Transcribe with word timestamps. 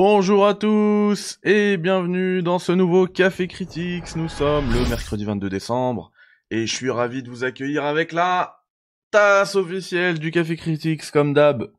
Bonjour 0.00 0.46
à 0.46 0.54
tous 0.54 1.40
et 1.42 1.76
bienvenue 1.76 2.40
dans 2.40 2.60
ce 2.60 2.70
nouveau 2.70 3.08
Café 3.08 3.48
Critiques. 3.48 4.14
Nous 4.14 4.28
sommes 4.28 4.72
le 4.72 4.88
mercredi 4.88 5.24
22 5.24 5.50
décembre 5.50 6.12
et 6.52 6.68
je 6.68 6.72
suis 6.72 6.88
ravi 6.88 7.24
de 7.24 7.28
vous 7.28 7.42
accueillir 7.42 7.84
avec 7.84 8.12
la 8.12 8.62
tasse 9.10 9.56
officielle 9.56 10.20
du 10.20 10.30
Café 10.30 10.54
Critiques 10.54 11.10
comme 11.10 11.34
d'hab. 11.34 11.72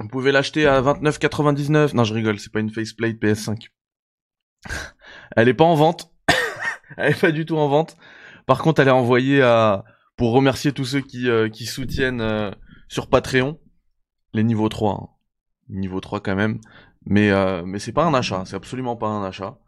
Vous 0.00 0.08
pouvez 0.08 0.32
l'acheter 0.32 0.66
à 0.66 0.82
29,99. 0.82 1.94
Non, 1.94 2.02
je 2.02 2.12
rigole, 2.12 2.40
c'est 2.40 2.50
pas 2.50 2.58
une 2.58 2.70
faceplate 2.70 3.14
PS5. 3.14 3.68
Elle 5.36 5.48
est 5.48 5.54
pas 5.54 5.62
en 5.62 5.76
vente. 5.76 6.10
elle 6.96 7.12
est 7.12 7.20
pas 7.20 7.30
du 7.30 7.46
tout 7.46 7.56
en 7.56 7.68
vente. 7.68 7.96
Par 8.46 8.62
contre, 8.62 8.80
elle 8.80 8.88
est 8.88 8.90
envoyée 8.90 9.42
pour 10.16 10.32
remercier 10.32 10.72
tous 10.72 10.86
ceux 10.86 11.02
qui, 11.02 11.30
euh, 11.30 11.48
soutiennent 11.52 12.20
euh, 12.20 12.50
sur 12.88 13.08
Patreon 13.08 13.60
les 14.32 14.42
niveaux 14.42 14.68
3. 14.68 14.92
Hein. 14.92 15.19
Niveau 15.70 16.00
3 16.00 16.20
quand 16.20 16.36
même. 16.36 16.60
Mais, 17.06 17.30
euh, 17.30 17.62
mais 17.64 17.78
c'est 17.78 17.92
pas 17.92 18.04
un 18.04 18.14
achat, 18.14 18.44
c'est 18.46 18.56
absolument 18.56 18.96
pas 18.96 19.08
un 19.08 19.24
achat. 19.24 19.58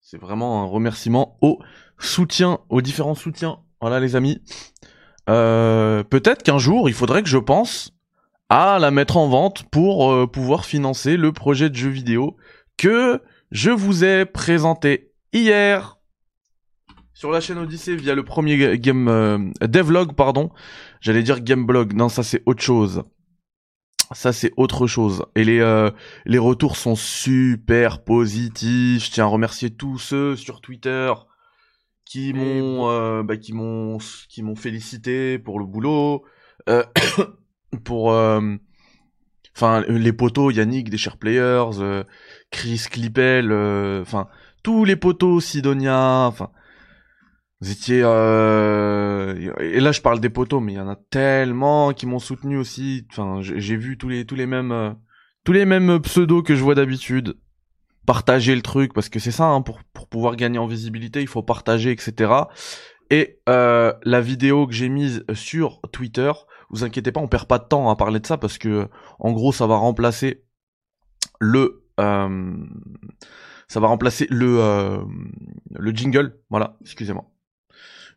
C'est 0.00 0.18
vraiment 0.18 0.62
un 0.62 0.66
remerciement 0.66 1.38
au 1.40 1.60
soutien, 1.98 2.58
aux 2.68 2.82
différents 2.82 3.14
soutiens. 3.14 3.60
Voilà 3.80 4.00
les 4.00 4.16
amis. 4.16 4.42
Peut-être 5.26 6.42
qu'un 6.42 6.58
jour, 6.58 6.88
il 6.88 6.94
faudrait 6.94 7.22
que 7.22 7.28
je 7.28 7.38
pense 7.38 7.92
à 8.50 8.78
la 8.78 8.90
mettre 8.90 9.16
en 9.16 9.28
vente 9.28 9.64
pour 9.70 10.30
pouvoir 10.30 10.66
financer 10.66 11.16
le 11.16 11.32
projet 11.32 11.70
de 11.70 11.74
jeu 11.74 11.88
vidéo 11.88 12.36
que 12.76 13.22
je 13.50 13.70
vous 13.70 14.04
ai 14.04 14.26
présenté 14.26 15.12
hier 15.32 15.98
sur 17.14 17.30
la 17.30 17.40
chaîne 17.40 17.58
Odyssey 17.58 17.94
via 17.94 18.14
le 18.14 18.24
premier 18.24 18.76
game 18.78 19.08
euh, 19.08 19.38
devlog 19.62 20.14
pardon. 20.14 20.50
J'allais 21.00 21.22
dire 21.22 21.40
gameblog, 21.40 21.94
non 21.94 22.08
ça 22.08 22.22
c'est 22.22 22.42
autre 22.44 22.62
chose. 22.62 23.04
Ça 24.14 24.32
c'est 24.32 24.52
autre 24.56 24.86
chose. 24.86 25.24
Et 25.34 25.44
les 25.44 25.60
euh, 25.60 25.90
les 26.24 26.38
retours 26.38 26.76
sont 26.76 26.94
super 26.94 28.02
positifs. 28.02 29.04
Je 29.06 29.10
tiens 29.10 29.24
à 29.24 29.28
remercier 29.28 29.70
tous 29.70 29.98
ceux 29.98 30.36
sur 30.36 30.60
Twitter 30.60 31.12
qui 32.04 32.32
m'ont 32.32 32.88
euh, 32.88 33.22
bah, 33.22 33.36
qui 33.36 33.52
m'ont 33.52 33.98
qui 34.28 34.42
m'ont 34.42 34.56
félicité 34.56 35.38
pour 35.38 35.58
le 35.58 35.66
boulot 35.66 36.24
euh, 36.68 36.84
pour 37.84 38.06
enfin 39.56 39.82
les 39.88 40.12
potos 40.12 40.52
Yannick 40.52 40.90
des 40.90 40.98
Share 40.98 41.16
Players 41.16 42.04
Chris 42.50 42.82
Clippel 42.90 43.52
enfin 44.00 44.28
tous 44.62 44.84
les 44.84 44.96
potos 44.96 45.44
Sidonia 45.44 46.26
enfin 46.26 46.50
vous 47.60 47.70
étiez 47.70 48.02
euh... 48.04 49.54
et 49.58 49.80
là 49.80 49.92
je 49.92 50.00
parle 50.00 50.20
des 50.20 50.28
poteaux, 50.28 50.60
mais 50.60 50.72
il 50.72 50.76
y 50.76 50.80
en 50.80 50.88
a 50.88 50.96
tellement 50.96 51.92
qui 51.92 52.06
m'ont 52.06 52.18
soutenu 52.18 52.56
aussi. 52.56 53.06
Enfin, 53.10 53.38
j'ai 53.40 53.76
vu 53.76 53.96
tous 53.96 54.08
les 54.08 54.26
tous 54.26 54.34
les 54.34 54.46
mêmes 54.46 54.72
euh, 54.72 54.90
tous 55.44 55.52
les 55.52 55.64
mêmes 55.64 56.00
pseudos 56.00 56.42
que 56.42 56.54
je 56.56 56.62
vois 56.62 56.74
d'habitude. 56.74 57.38
Partager 58.06 58.54
le 58.54 58.60
truc 58.60 58.92
parce 58.92 59.08
que 59.08 59.18
c'est 59.18 59.30
ça 59.30 59.46
hein, 59.46 59.62
pour 59.62 59.80
pour 59.92 60.08
pouvoir 60.08 60.36
gagner 60.36 60.58
en 60.58 60.66
visibilité, 60.66 61.22
il 61.22 61.28
faut 61.28 61.42
partager, 61.42 61.90
etc. 61.90 62.32
Et 63.10 63.40
euh, 63.48 63.92
la 64.02 64.20
vidéo 64.20 64.66
que 64.66 64.72
j'ai 64.72 64.88
mise 64.88 65.24
sur 65.32 65.80
Twitter, 65.92 66.32
vous 66.70 66.84
inquiétez 66.84 67.12
pas, 67.12 67.20
on 67.20 67.28
perd 67.28 67.46
pas 67.46 67.58
de 67.58 67.64
temps 67.64 67.88
à 67.90 67.96
parler 67.96 68.20
de 68.20 68.26
ça 68.26 68.38
parce 68.38 68.58
que 68.58 68.88
en 69.18 69.32
gros 69.32 69.52
ça 69.52 69.66
va 69.66 69.76
remplacer 69.76 70.44
le 71.40 71.84
euh, 72.00 72.56
ça 73.68 73.80
va 73.80 73.88
remplacer 73.88 74.26
le 74.30 74.58
euh, 74.60 74.98
le 75.70 75.90
jingle. 75.92 76.38
Voilà, 76.50 76.76
excusez-moi. 76.82 77.24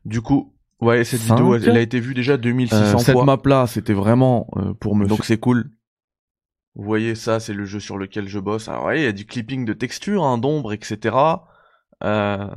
Du 0.06 0.22
coup, 0.22 0.54
ouais, 0.82 1.04
cette 1.04 1.22
vidéo, 1.22 1.56
elle, 1.56 1.78
a 1.78 1.82
été 1.82 2.00
vue 2.00 2.14
déjà 2.14 2.38
2600 2.38 2.76
euh, 2.76 2.92
fois. 2.92 3.00
Cette 3.00 3.16
map 3.16 3.40
là, 3.46 3.68
c'était 3.68 3.94
vraiment 3.94 4.48
euh, 4.58 4.74
pour 4.74 4.96
me. 4.96 5.08
Donc 5.08 5.26
c'est 5.26 5.40
cool. 5.40 5.72
Vous 6.78 6.84
voyez, 6.84 7.16
ça, 7.16 7.40
c'est 7.40 7.54
le 7.54 7.66
jeu 7.66 7.80
sur 7.80 7.98
lequel 7.98 8.28
je 8.28 8.38
bosse. 8.38 8.68
Alors, 8.68 8.86
ouais, 8.86 9.02
il 9.02 9.04
y 9.04 9.08
a 9.08 9.12
du 9.12 9.26
clipping 9.26 9.66
de 9.66 9.74
texture, 9.74 10.24
hein, 10.24 10.38
d'ombre, 10.38 10.74
etc. 10.74 11.16
Euh, 12.04 12.48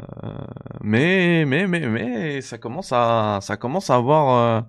mais, 0.83 1.47
mais, 1.47 1.67
mais, 1.67 1.89
mais, 1.89 2.41
ça 2.43 2.59
commence 2.59 2.93
à, 2.93 3.39
ça 3.41 3.57
commence 3.57 3.89
à 3.89 3.95
avoir, 3.95 4.35
euh, 4.37 4.61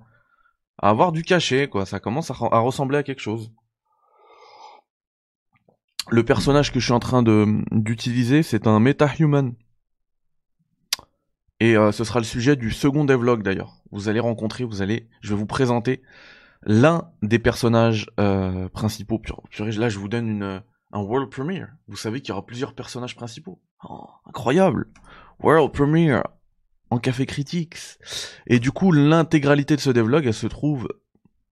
à 0.78 0.90
avoir 0.90 1.12
du 1.12 1.24
cachet, 1.24 1.68
quoi. 1.68 1.86
Ça 1.86 2.00
commence 2.00 2.32
à, 2.32 2.36
à 2.52 2.60
ressembler 2.60 2.98
à 2.98 3.04
quelque 3.04 3.20
chose. 3.20 3.52
Le 6.10 6.24
personnage 6.24 6.72
que 6.72 6.80
je 6.80 6.86
suis 6.86 6.94
en 6.94 7.00
train 7.00 7.22
de 7.22 7.62
d'utiliser, 7.72 8.44
c'est 8.44 8.68
un 8.68 8.80
meta-human. 8.80 9.54
Et 11.62 11.78
euh, 11.78 11.92
ce 11.92 12.04
sera 12.04 12.20
le 12.20 12.26
sujet 12.26 12.56
du 12.56 12.72
second 12.72 13.06
devlog 13.06 13.44
d'ailleurs. 13.44 13.84
Vous 13.92 14.10
allez 14.10 14.20
rencontrer, 14.20 14.64
vous 14.64 14.82
allez, 14.82 15.08
je 15.22 15.30
vais 15.30 15.36
vous 15.36 15.46
présenter 15.46 16.02
l'un 16.64 17.12
des 17.22 17.38
personnages 17.38 18.08
euh, 18.20 18.68
principaux. 18.70 19.22
là, 19.60 19.88
je 19.88 20.00
vous 20.00 20.08
donne 20.08 20.28
une, 20.28 20.64
un 20.92 21.00
world 21.00 21.30
premiere. 21.30 21.68
Vous 21.88 21.98
savez 21.98 22.20
qu'il 22.20 22.30
y 22.30 22.32
aura 22.32 22.48
plusieurs 22.48 22.74
personnages 22.74 23.16
principaux. 23.16 23.62
Oh, 23.88 24.08
incroyable. 24.26 24.88
World 25.40 25.72
premiere 25.72 26.24
en 26.90 26.98
café 26.98 27.28
critiques. 27.28 27.78
Et 28.48 28.58
du 28.58 28.72
coup, 28.72 28.92
l'intégralité 28.92 29.76
de 29.76 29.82
ce 29.82 29.92
devlog, 29.92 30.26
elle 30.26 30.34
se 30.34 30.48
trouve. 30.48 30.88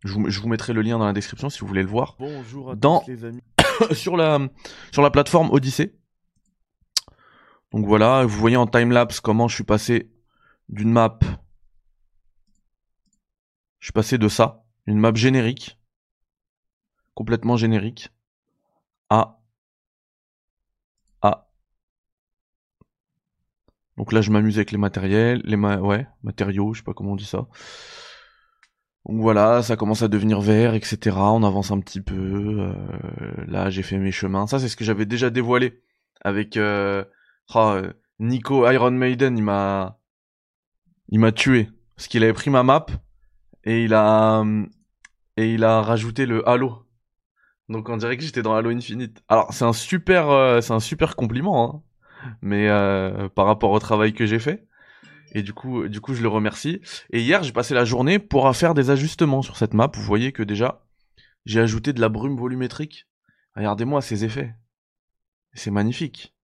Je 0.03 0.11
vous, 0.11 0.27
je 0.27 0.41
vous, 0.41 0.47
mettrai 0.47 0.73
le 0.73 0.81
lien 0.81 0.97
dans 0.97 1.05
la 1.05 1.13
description 1.13 1.51
si 1.51 1.59
vous 1.59 1.67
voulez 1.67 1.83
le 1.83 1.87
voir. 1.87 2.15
Bonjour 2.17 2.71
à 2.71 2.75
dans, 2.75 3.01
tous 3.01 3.11
les 3.11 3.25
amis. 3.25 3.43
sur 3.91 4.17
la 4.17 4.39
sur 4.91 5.03
la 5.03 5.11
plateforme 5.11 5.51
Odyssey. 5.51 5.93
Donc 7.71 7.85
voilà, 7.85 8.25
vous 8.25 8.39
voyez 8.39 8.57
en 8.57 8.67
timelapse 8.67 9.19
comment 9.19 9.47
je 9.47 9.55
suis 9.55 9.63
passé 9.63 10.11
d'une 10.69 10.91
map. 10.91 11.19
Je 13.79 13.87
suis 13.87 13.93
passé 13.93 14.17
de 14.17 14.27
ça, 14.27 14.63
une 14.85 14.99
map 14.99 15.13
générique, 15.13 15.79
complètement 17.13 17.57
générique, 17.57 18.09
à 19.09 19.39
à. 21.21 21.47
Donc 23.97 24.11
là, 24.13 24.21
je 24.21 24.31
m'amuse 24.31 24.57
avec 24.57 24.71
les 24.71 24.77
matériels, 24.77 25.41
les 25.45 25.55
ouais, 25.55 26.07
matériaux, 26.23 26.73
je 26.73 26.79
sais 26.79 26.83
pas 26.83 26.93
comment 26.93 27.11
on 27.11 27.15
dit 27.15 27.25
ça. 27.25 27.47
Donc 29.05 29.21
voilà, 29.21 29.63
ça 29.63 29.75
commence 29.75 30.01
à 30.01 30.07
devenir 30.07 30.41
vert, 30.41 30.73
etc. 30.73 31.17
On 31.17 31.43
avance 31.43 31.71
un 31.71 31.79
petit 31.79 32.01
peu. 32.01 32.15
Euh, 32.15 33.45
là, 33.47 33.69
j'ai 33.69 33.81
fait 33.83 33.97
mes 33.97 34.11
chemins. 34.11 34.45
Ça, 34.47 34.59
c'est 34.59 34.67
ce 34.67 34.75
que 34.75 34.83
j'avais 34.83 35.05
déjà 35.05 35.29
dévoilé 35.29 35.81
avec 36.21 36.57
euh, 36.57 37.03
Oh, 37.55 37.81
Nico 38.19 38.69
Iron 38.69 38.91
Maiden, 38.91 39.37
il 39.37 39.43
m'a, 39.43 39.99
il 41.09 41.19
m'a 41.19 41.31
tué 41.31 41.69
parce 41.95 42.07
qu'il 42.07 42.23
avait 42.23 42.33
pris 42.33 42.49
ma 42.49 42.63
map 42.63 42.85
et 43.63 43.83
il 43.83 43.93
a 43.93 44.43
et 45.37 45.53
il 45.53 45.63
a 45.63 45.81
rajouté 45.81 46.25
le 46.25 46.47
Halo. 46.47 46.85
Donc 47.69 47.89
on 47.89 47.97
dirait 47.97 48.17
que 48.17 48.23
j'étais 48.23 48.41
dans 48.41 48.55
Halo 48.55 48.69
Infinite. 48.69 49.23
Alors 49.29 49.53
c'est 49.53 49.65
un 49.65 49.73
super, 49.73 50.29
euh, 50.29 50.61
c'est 50.61 50.73
un 50.73 50.79
super 50.79 51.15
compliment, 51.15 51.83
hein. 52.23 52.27
mais 52.41 52.67
euh, 52.69 53.29
par 53.29 53.45
rapport 53.45 53.71
au 53.71 53.79
travail 53.79 54.13
que 54.13 54.25
j'ai 54.25 54.39
fait. 54.39 54.67
Et 55.33 55.43
du 55.43 55.53
coup, 55.53 55.87
du 55.87 56.01
coup, 56.01 56.13
je 56.15 56.23
le 56.23 56.27
remercie. 56.27 56.81
Et 57.11 57.21
hier, 57.21 57.43
j'ai 57.43 57.51
passé 57.51 57.73
la 57.73 57.85
journée 57.85 58.17
pour 58.17 58.55
faire 58.55 58.73
des 58.73 58.89
ajustements 58.89 59.43
sur 59.43 59.57
cette 59.57 59.75
map. 59.75 59.91
Vous 59.93 60.01
voyez 60.01 60.31
que 60.31 60.41
déjà, 60.41 60.85
j'ai 61.45 61.59
ajouté 61.59 61.93
de 61.93 62.01
la 62.01 62.09
brume 62.09 62.35
volumétrique. 62.35 63.07
Regardez-moi 63.55 64.01
ces 64.01 64.25
effets. 64.25 64.55
C'est 65.53 65.71
magnifique. 65.71 66.35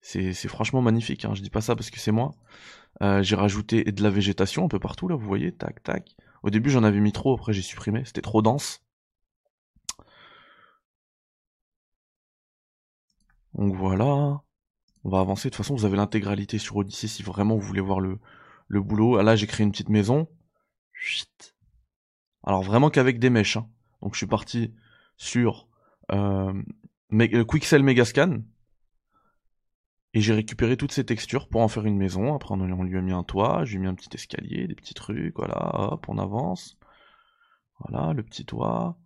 C'est, 0.00 0.32
franchement 0.48 0.80
magnifique, 0.80 1.24
hein. 1.24 1.34
je 1.34 1.42
dis 1.42 1.50
pas 1.50 1.60
ça 1.60 1.76
parce 1.76 1.90
que 1.90 1.98
c'est 1.98 2.12
moi. 2.12 2.34
Euh, 3.02 3.22
j'ai 3.22 3.36
rajouté 3.36 3.84
de 3.84 4.02
la 4.02 4.10
végétation 4.10 4.64
un 4.64 4.68
peu 4.68 4.78
partout 4.78 5.08
là, 5.08 5.16
vous 5.16 5.26
voyez, 5.26 5.52
tac 5.52 5.82
tac. 5.82 6.16
Au 6.42 6.50
début 6.50 6.70
j'en 6.70 6.84
avais 6.84 7.00
mis 7.00 7.12
trop, 7.12 7.34
après 7.34 7.52
j'ai 7.52 7.62
supprimé, 7.62 8.04
c'était 8.04 8.22
trop 8.22 8.42
dense. 8.42 8.82
Donc 13.54 13.74
voilà, 13.74 14.40
on 15.04 15.10
va 15.10 15.20
avancer. 15.20 15.48
De 15.48 15.54
toute 15.54 15.56
façon, 15.56 15.74
vous 15.74 15.84
avez 15.84 15.96
l'intégralité 15.96 16.58
sur 16.58 16.76
Odyssey 16.76 17.08
si 17.08 17.22
vraiment 17.22 17.56
vous 17.56 17.66
voulez 17.66 17.80
voir 17.80 18.00
le, 18.00 18.18
le 18.68 18.80
boulot. 18.80 19.20
Là, 19.20 19.36
j'ai 19.36 19.46
créé 19.46 19.64
une 19.64 19.72
petite 19.72 19.88
maison. 19.88 20.28
Chut. 20.92 21.56
Alors 22.44 22.62
vraiment 22.62 22.90
qu'avec 22.90 23.18
des 23.18 23.30
mèches. 23.30 23.56
Hein. 23.56 23.68
Donc 24.02 24.14
je 24.14 24.18
suis 24.18 24.26
parti 24.26 24.74
sur 25.16 25.68
euh, 26.12 26.52
euh 27.12 27.44
Quixel 27.44 27.82
Megascan. 27.82 28.38
Et 30.14 30.20
j'ai 30.20 30.32
récupéré 30.32 30.76
toutes 30.76 30.92
ces 30.92 31.04
textures 31.04 31.48
pour 31.48 31.60
en 31.60 31.68
faire 31.68 31.84
une 31.84 31.96
maison. 31.96 32.34
Après, 32.34 32.54
on 32.54 32.82
lui 32.82 32.98
a 32.98 33.02
mis 33.02 33.12
un 33.12 33.24
toit, 33.24 33.64
j'ai 33.64 33.78
mis 33.78 33.86
un 33.86 33.94
petit 33.94 34.08
escalier, 34.14 34.66
des 34.66 34.74
petits 34.74 34.94
trucs, 34.94 35.36
voilà, 35.36 35.92
hop, 35.92 36.08
on 36.08 36.18
avance. 36.18 36.78
Voilà, 37.80 38.12
le 38.12 38.22
petit 38.22 38.44
toit. 38.44 38.98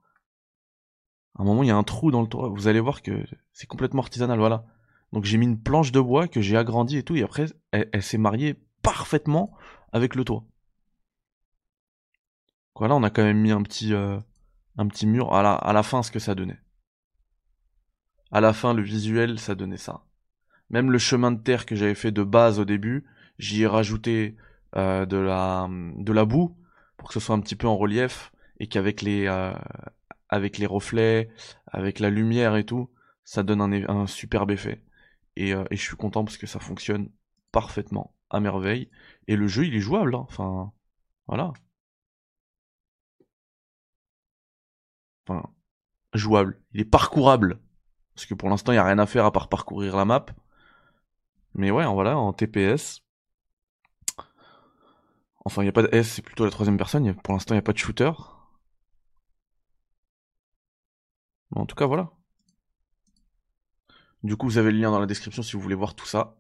À 1.35 1.43
un 1.43 1.45
moment, 1.45 1.63
il 1.63 1.69
y 1.69 1.71
a 1.71 1.77
un 1.77 1.83
trou 1.83 2.11
dans 2.11 2.23
le 2.23 2.29
toit. 2.29 2.49
Vous 2.49 2.69
allez 2.69 2.81
voir 2.81 3.03
que 3.03 3.25
c'est 3.53 3.67
complètement 3.67 4.03
artisanal, 4.03 4.39
voilà. 4.39 4.65
Donc 5.13 5.25
j'ai 5.25 5.39
mis 5.39 5.47
une 5.47 5.61
planche 5.61 5.93
de 5.93 6.01
bois 6.01 6.29
que 6.29 6.41
j'ai 6.41 6.57
agrandie 6.57 6.99
et 6.99 7.03
tout, 7.03 7.17
et 7.17 7.23
après, 7.23 7.47
elle, 7.73 8.03
s'est 8.03 8.19
mariée 8.19 8.57
parfaitement 8.83 9.53
avec 9.93 10.15
le 10.15 10.25
toit. 10.25 10.45
Voilà, 12.77 12.95
on 12.95 13.03
a 13.03 13.11
quand 13.11 13.23
même 13.23 13.41
mis 13.41 13.53
un 13.53 13.63
petit, 13.63 13.93
euh, 13.93 14.19
un 14.79 14.87
petit 14.89 15.07
mur. 15.07 15.35
À 15.35 15.43
la, 15.43 15.55
à 15.55 15.73
la 15.73 15.83
fin, 15.83 16.03
ce 16.03 16.11
que 16.11 16.19
ça 16.19 16.35
donnait. 16.35 16.61
À 18.31 18.41
la 18.41 18.53
fin, 18.53 18.73
le 18.73 18.83
visuel, 18.83 19.39
ça 19.39 19.55
donnait 19.55 19.77
ça. 19.77 20.05
Même 20.73 20.91
le 20.91 20.99
chemin 20.99 21.31
de 21.31 21.41
terre 21.41 21.67
que 21.67 21.77
j'avais 21.77 21.95
fait 21.95 22.13
de 22.13 22.23
base 22.23 22.59
au 22.59 22.65
début, 22.65 23.05
j'y 23.39 23.63
ai 23.63 23.67
rajouté 23.67 24.37
euh, 24.77 25.07
de 25.07 25.19
la 25.19 25.69
de 25.71 26.13
la 26.13 26.25
boue 26.25 26.57
pour 26.97 27.09
que 27.09 27.15
ce 27.15 27.21
soit 27.21 27.35
un 27.35 27.41
petit 27.41 27.57
peu 27.57 27.67
en 27.67 27.77
relief 27.77 28.33
et 28.59 28.67
qu'avec 28.67 29.03
les 29.03 29.27
euh, 29.27 29.53
avec 30.29 30.59
les 30.59 30.67
reflets, 30.67 31.31
avec 31.67 32.01
la 32.01 32.11
lumière 32.11 32.57
et 32.57 32.65
tout, 32.65 32.91
ça 33.25 33.43
donne 33.43 33.61
un, 33.61 33.73
un 33.89 34.07
superbe 34.07 34.51
effet. 34.51 34.83
Et, 35.37 35.55
euh, 35.55 35.65
et, 35.71 35.77
je 35.77 35.83
suis 35.83 35.97
content 35.97 36.25
parce 36.25 36.39
que 36.39 36.47
ça 36.47 36.59
fonctionne 36.61 37.11
parfaitement, 37.53 38.15
à 38.31 38.41
merveille. 38.41 38.91
Et 39.29 39.37
le 39.37 39.49
jeu, 39.49 39.67
il 39.67 39.75
est 39.75 39.81
jouable, 39.81 40.15
hein. 40.15 40.27
enfin, 40.29 40.73
voilà. 41.27 41.53
Enfin, 45.27 45.51
jouable. 46.15 46.61
Il 46.73 46.81
est 46.81 46.85
parcourable. 46.85 47.61
Parce 48.15 48.27
que 48.27 48.35
pour 48.35 48.49
l'instant, 48.49 48.73
il 48.73 48.77
n'y 48.77 48.79
a 48.81 48.85
rien 48.85 48.99
à 48.99 49.07
faire 49.07 49.25
à 49.25 49.33
part 49.33 49.49
parcourir 49.49 49.97
la 49.97 50.05
map. 50.05 50.27
Mais 51.55 51.71
ouais, 51.71 51.85
voilà, 51.87 52.19
en 52.19 52.33
TPS. 52.33 53.03
Enfin, 55.45 55.63
il 55.63 55.67
n'y 55.67 55.71
a 55.71 55.73
pas 55.73 55.83
de 55.83 55.89
S, 55.93 56.13
c'est 56.15 56.23
plutôt 56.23 56.45
la 56.45 56.51
troisième 56.51 56.77
personne. 56.77 57.15
Pour 57.17 57.35
l'instant, 57.35 57.55
il 57.55 57.57
n'y 57.57 57.61
a 57.61 57.63
pas 57.63 57.73
de 57.73 57.79
shooter. 57.79 58.13
En 61.55 61.67
tout 61.67 61.77
cas, 61.77 61.87
voilà. 61.87 62.13
Du 64.23 64.37
coup, 64.37 64.47
vous 64.47 64.59
avez 64.59 64.71
le 64.71 64.79
lien 64.79 64.91
dans 64.91 65.01
la 65.01 65.07
description 65.07 65.43
si 65.43 65.53
vous 65.55 65.61
voulez 65.61 65.75
voir 65.75 65.95
tout 65.95 66.07
ça. 66.07 66.39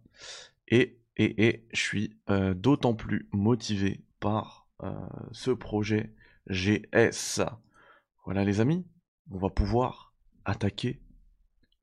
Et, 0.69 1.01
et, 1.17 1.49
et 1.49 1.67
je 1.73 1.81
suis 1.81 2.17
euh, 2.31 2.55
d'autant 2.55 2.95
plus 2.95 3.29
motivé 3.33 4.05
par 4.21 4.69
euh, 4.83 4.95
ce 5.33 5.51
projet 5.51 6.15
GS. 6.49 7.43
Voilà 8.25 8.45
les 8.45 8.61
amis, 8.61 8.87
on 9.31 9.39
va 9.39 9.51
pouvoir 9.51 10.15
attaquer 10.45 11.01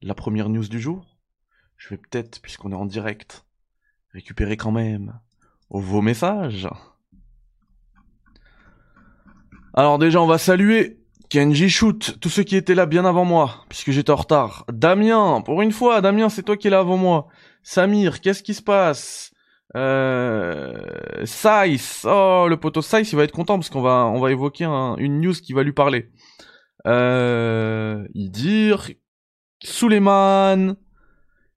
la 0.01 0.15
première 0.15 0.49
news 0.49 0.67
du 0.67 0.79
jour. 0.79 1.18
Je 1.79 1.89
vais 1.89 1.97
peut-être, 1.97 2.41
puisqu'on 2.41 2.71
est 2.71 2.75
en 2.75 2.85
direct, 2.85 3.45
récupérer 4.13 4.57
quand 4.57 4.71
même 4.71 5.17
vos 5.69 6.01
messages. 6.01 6.67
Alors 9.73 9.97
déjà, 9.97 10.21
on 10.21 10.27
va 10.27 10.37
saluer 10.37 10.99
Kenji 11.29 11.69
Shoot, 11.69 12.19
tous 12.19 12.29
ceux 12.29 12.43
qui 12.43 12.57
étaient 12.57 12.75
là 12.75 12.85
bien 12.85 13.05
avant 13.05 13.23
moi, 13.23 13.63
puisque 13.69 13.91
j'étais 13.91 14.11
en 14.11 14.17
retard. 14.17 14.65
Damien, 14.71 15.41
pour 15.41 15.61
une 15.61 15.71
fois, 15.71 16.01
Damien, 16.01 16.27
c'est 16.27 16.43
toi 16.43 16.57
qui 16.57 16.67
es 16.67 16.69
là 16.69 16.79
avant 16.79 16.97
moi. 16.97 17.27
Samir, 17.63 18.19
qu'est-ce 18.19 18.43
qui 18.43 18.53
se 18.53 18.61
passe? 18.61 19.31
Euh... 19.77 21.23
Oh 22.03 22.47
le 22.49 22.55
poteau 22.55 22.81
Saïs, 22.81 23.11
il 23.11 23.15
va 23.15 23.23
être 23.23 23.31
content 23.31 23.57
parce 23.57 23.69
qu'on 23.69 23.81
va 23.81 24.07
on 24.07 24.19
va 24.19 24.31
évoquer 24.31 24.65
une 24.65 25.21
news 25.21 25.33
qui 25.33 25.53
va 25.53 25.63
lui 25.63 25.71
parler. 25.71 26.11
Euh... 26.87 28.05
Idir, 28.15 28.89
Suleiman, 29.63 30.75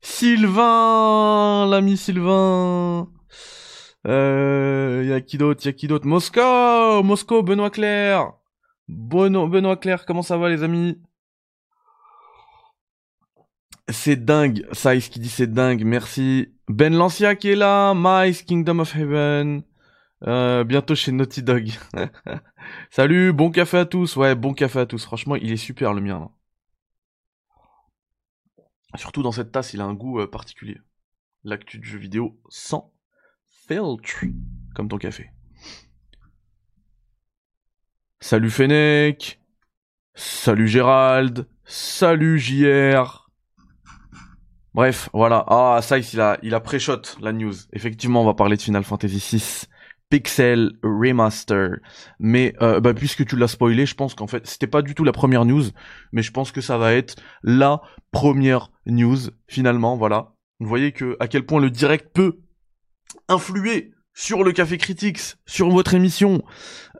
Sylvain, 0.02 1.66
l'ami 1.70 1.96
Sylvain. 1.96 3.08
Euh, 4.06 5.04
y 5.06 5.12
a 5.12 5.20
qui 5.20 5.38
d'autre, 5.38 5.64
y 5.64 5.68
a 5.68 5.72
qui 5.72 5.86
d'autre? 5.86 6.06
Moscou, 6.06 7.02
Moscou, 7.04 7.42
Benoît 7.42 7.70
Claire. 7.70 8.32
Benoît, 8.88 9.76
Claire, 9.76 10.04
comment 10.04 10.22
ça 10.22 10.36
va 10.36 10.48
les 10.48 10.64
amis? 10.64 11.00
C'est 13.88 14.24
dingue, 14.24 14.66
Saïs 14.72 15.08
qui 15.08 15.20
dit 15.20 15.28
c'est 15.28 15.52
dingue, 15.52 15.84
merci. 15.84 16.52
Ben 16.68 16.94
Lancia 16.94 17.36
qui 17.36 17.50
est 17.50 17.56
là, 17.56 17.94
Mice, 17.94 18.42
Kingdom 18.42 18.80
of 18.80 18.96
Heaven. 18.96 19.62
Euh, 20.26 20.64
bientôt 20.64 20.94
chez 20.94 21.12
Naughty 21.12 21.42
Dog. 21.42 21.70
Salut, 22.90 23.32
bon 23.32 23.50
café 23.50 23.78
à 23.78 23.84
tous. 23.86 24.16
Ouais, 24.16 24.34
bon 24.34 24.54
café 24.54 24.80
à 24.80 24.86
tous. 24.86 25.04
Franchement, 25.04 25.36
il 25.36 25.52
est 25.52 25.56
super 25.56 25.94
le 25.94 26.00
mien. 26.00 26.30
Surtout 28.96 29.22
dans 29.22 29.32
cette 29.32 29.52
tasse, 29.52 29.72
il 29.72 29.80
a 29.80 29.84
un 29.84 29.94
goût 29.94 30.20
euh, 30.20 30.26
particulier. 30.26 30.78
L'actu 31.44 31.78
de 31.78 31.84
jeu 31.84 31.98
vidéo 31.98 32.38
sans 32.48 32.92
filtre, 33.48 34.26
comme 34.74 34.88
ton 34.88 34.98
café. 34.98 35.30
Salut 38.20 38.50
Fennec. 38.50 39.40
Salut 40.14 40.68
Gérald. 40.68 41.48
Salut 41.64 42.38
JR. 42.38 43.30
Bref, 44.74 45.08
voilà. 45.12 45.44
Ah, 45.48 45.80
ça, 45.82 45.98
il 45.98 46.20
a, 46.20 46.38
il 46.42 46.54
a 46.54 46.60
pré-shot 46.60 47.02
la 47.20 47.32
news. 47.32 47.54
Effectivement, 47.72 48.22
on 48.22 48.26
va 48.26 48.34
parler 48.34 48.56
de 48.56 48.62
Final 48.62 48.84
Fantasy 48.84 49.36
VI 49.36 49.66
Pixel 50.12 50.72
Remaster. 50.82 51.78
Mais 52.18 52.54
euh, 52.60 52.80
bah, 52.80 52.92
puisque 52.92 53.24
tu 53.24 53.34
l'as 53.34 53.48
spoilé, 53.48 53.86
je 53.86 53.94
pense 53.94 54.14
qu'en 54.14 54.26
fait, 54.26 54.46
c'était 54.46 54.66
pas 54.66 54.82
du 54.82 54.94
tout 54.94 55.04
la 55.04 55.12
première 55.12 55.46
news, 55.46 55.64
mais 56.12 56.22
je 56.22 56.30
pense 56.30 56.52
que 56.52 56.60
ça 56.60 56.76
va 56.76 56.92
être 56.92 57.16
la 57.42 57.80
première 58.10 58.70
news 58.84 59.16
finalement. 59.48 59.96
Voilà. 59.96 60.34
Vous 60.60 60.68
voyez 60.68 60.92
que 60.92 61.16
à 61.18 61.28
quel 61.28 61.46
point 61.46 61.62
le 61.62 61.70
direct 61.70 62.10
peut 62.12 62.40
influer 63.30 63.94
sur 64.12 64.44
le 64.44 64.52
Café 64.52 64.76
Critics, 64.76 65.36
sur 65.46 65.70
votre 65.70 65.94
émission. 65.94 66.42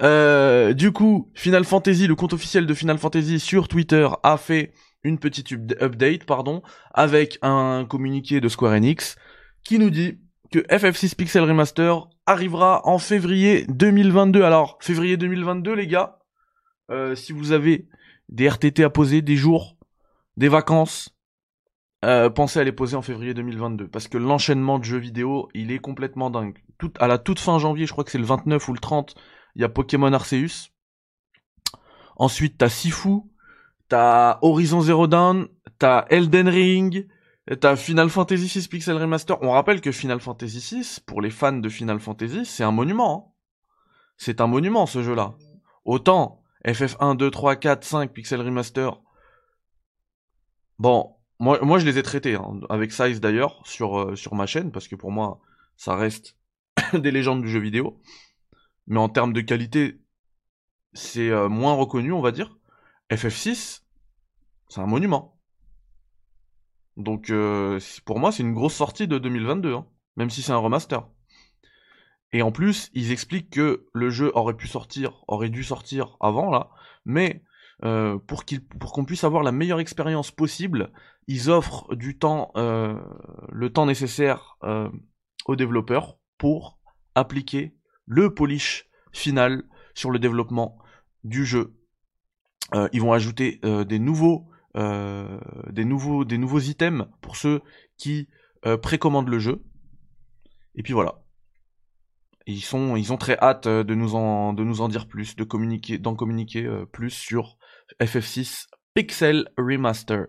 Euh, 0.00 0.73
du 0.73 0.91
coup, 0.91 1.31
Final 1.35 1.64
Fantasy, 1.64 2.06
le 2.06 2.14
compte 2.14 2.32
officiel 2.32 2.64
de 2.64 2.73
Final 2.73 2.97
Fantasy 2.97 3.38
sur 3.38 3.69
Twitter 3.69 4.09
a 4.23 4.38
fait 4.38 4.73
une 5.05 5.19
petite 5.19 5.53
update, 5.82 6.25
pardon, 6.25 6.62
avec 6.94 7.38
un 7.43 7.85
communiqué 7.87 8.41
de 8.41 8.49
Square 8.49 8.73
Enix 8.73 9.17
qui 9.64 9.79
nous 9.79 9.91
dit 9.91 10.19
que 10.52 10.58
FF6 10.58 11.16
Pixel 11.16 11.44
Remaster 11.44 11.94
arrivera 12.26 12.82
en 12.87 12.99
février 12.99 13.64
2022. 13.69 14.43
Alors, 14.43 14.76
février 14.81 15.16
2022, 15.16 15.72
les 15.72 15.87
gars, 15.87 16.19
euh, 16.90 17.14
si 17.14 17.32
vous 17.32 17.52
avez 17.52 17.88
des 18.28 18.49
RTT 18.49 18.84
à 18.84 18.90
poser, 18.90 19.22
des 19.22 19.37
jours, 19.37 19.78
des 20.37 20.49
vacances, 20.49 21.16
euh, 22.04 22.28
pensez 22.28 22.60
à 22.60 22.64
les 22.64 22.72
poser 22.72 22.96
en 22.96 23.02
février 23.02 23.32
2022. 23.32 23.88
Parce 23.88 24.08
que 24.08 24.19
l'enchaînement 24.19 24.78
de 24.78 24.84
jeux 24.84 24.99
vidéo, 24.99 25.49
il 25.54 25.72
est 25.72 25.78
complètement 25.78 26.28
dingue. 26.28 26.58
Tout, 26.76 26.93
à 27.00 27.08
la 27.08 27.16
toute 27.16 27.40
fin 27.40 27.58
janvier, 27.58 27.87
je 27.87 27.93
crois 27.93 28.04
que 28.04 28.10
c'est 28.10 28.19
le 28.19 28.25
29 28.25 28.69
ou 28.69 28.75
le 28.75 28.78
30, 28.78 29.14
il 29.56 29.62
y 29.62 29.64
a 29.64 29.70
Pokémon 29.70 30.12
Arceus. 30.12 30.69
Ensuite, 32.16 32.58
t'as 32.58 32.69
Sifu, 32.69 33.22
t'as 33.88 34.38
Horizon 34.43 34.82
Zero 34.82 35.06
Dawn, 35.06 35.49
t'as 35.78 36.04
Elden 36.10 36.49
Ring, 36.49 37.08
T'as 37.60 37.74
Final 37.74 38.08
Fantasy 38.08 38.46
VI 38.46 38.68
Pixel 38.68 38.96
Remaster. 38.96 39.42
On 39.42 39.50
rappelle 39.50 39.80
que 39.80 39.90
Final 39.90 40.20
Fantasy 40.20 40.76
VI, 40.76 41.00
pour 41.04 41.20
les 41.20 41.30
fans 41.30 41.52
de 41.52 41.68
Final 41.68 41.98
Fantasy, 41.98 42.44
c'est 42.44 42.62
un 42.62 42.70
monument. 42.70 43.16
Hein. 43.16 43.32
C'est 44.16 44.40
un 44.40 44.46
monument 44.46 44.86
ce 44.86 45.02
jeu-là. 45.02 45.34
Autant 45.84 46.44
FF1, 46.64 47.16
2, 47.16 47.30
3, 47.30 47.56
4, 47.56 47.84
5 47.84 48.12
Pixel 48.12 48.40
Remaster. 48.40 49.00
Bon, 50.78 51.16
moi, 51.40 51.58
moi 51.62 51.80
je 51.80 51.86
les 51.86 51.98
ai 51.98 52.04
traités, 52.04 52.36
hein, 52.36 52.60
avec 52.68 52.92
Size 52.92 53.20
d'ailleurs, 53.20 53.60
sur, 53.66 53.98
euh, 53.98 54.14
sur 54.14 54.36
ma 54.36 54.46
chaîne, 54.46 54.70
parce 54.70 54.86
que 54.86 54.94
pour 54.94 55.10
moi, 55.10 55.40
ça 55.76 55.96
reste 55.96 56.36
des 56.94 57.10
légendes 57.10 57.42
du 57.42 57.48
jeu 57.48 57.58
vidéo. 57.58 58.00
Mais 58.86 59.00
en 59.00 59.08
termes 59.08 59.32
de 59.32 59.40
qualité, 59.40 60.00
c'est 60.92 61.30
euh, 61.30 61.48
moins 61.48 61.74
reconnu, 61.74 62.12
on 62.12 62.20
va 62.20 62.30
dire. 62.30 62.56
FF6, 63.10 63.82
c'est 64.68 64.80
un 64.80 64.86
monument. 64.86 65.31
Donc 67.02 67.30
euh, 67.30 67.80
pour 68.04 68.18
moi, 68.18 68.32
c'est 68.32 68.42
une 68.42 68.54
grosse 68.54 68.75
sortie 68.75 69.09
de 69.09 69.18
2022, 69.18 69.75
hein, 69.75 69.87
même 70.16 70.30
si 70.30 70.40
c'est 70.42 70.52
un 70.52 70.59
remaster. 70.59 71.06
Et 72.32 72.40
en 72.40 72.52
plus, 72.52 72.90
ils 72.94 73.12
expliquent 73.12 73.50
que 73.50 73.87
le 73.92 74.09
jeu 74.09 74.30
aurait 74.35 74.56
pu 74.56 74.66
sortir, 74.66 75.25
aurait 75.28 75.50
dû 75.50 75.64
sortir 75.64 76.16
avant 76.21 76.50
là, 76.50 76.71
mais 77.04 77.42
euh, 77.85 78.18
pour 78.18 78.44
qu'on 78.92 79.04
puisse 79.04 79.25
avoir 79.25 79.42
la 79.42 79.52
meilleure 79.52 79.80
expérience 79.80 80.30
possible, 80.30 80.92
ils 81.26 81.50
offrent 81.50 81.94
du 81.94 82.16
temps, 82.16 82.52
euh, 82.56 82.99
le 83.50 83.71
temps 83.71 83.87
nécessaire 83.87 84.56
aux 85.47 85.56
développeurs 85.56 86.18
pour 86.38 86.78
appliquer 87.14 87.76
le 88.06 88.32
polish 88.32 88.88
final 89.12 89.64
sur 89.94 90.11
le 90.11 90.18
développement 90.18 90.78
du 91.25 91.44
jeu. 91.44 91.76
ils 92.92 93.00
vont 93.00 93.12
ajouter 93.12 93.61
des 93.62 93.99
nouveaux 93.99 94.49
euh, 94.76 95.38
des 95.71 95.85
nouveaux 95.85 96.25
des 96.25 96.38
nouveaux 96.38 96.61
items 96.61 97.07
pour 97.21 97.37
ceux 97.37 97.61
qui 97.99 98.29
euh, 98.67 98.76
précommandent 98.76 99.29
le 99.29 99.38
jeu. 99.38 99.62
Et 100.75 100.83
puis 100.83 100.95
voilà. 100.95 101.23
ils 102.47 102.62
sont 102.62 102.97
ils 102.97 103.12
ont 103.12 103.19
très 103.19 103.38
hâte 103.38 103.67
euh, 103.67 103.85
de 103.85 103.95
nous 103.95 104.14
en 104.14 104.52
de 104.55 104.64
nous 104.64 104.81
en 104.81 104.88
dire 104.88 105.09
plus, 105.09 105.37
de 105.37 105.45
communiquer 105.45 105.99
d'en 105.99 106.14
communiquer 106.14 106.69
plus 106.93 107.11
sur 107.11 107.59
FF6 108.00 108.67
Pixel 108.95 109.49
Remaster. 109.59 110.26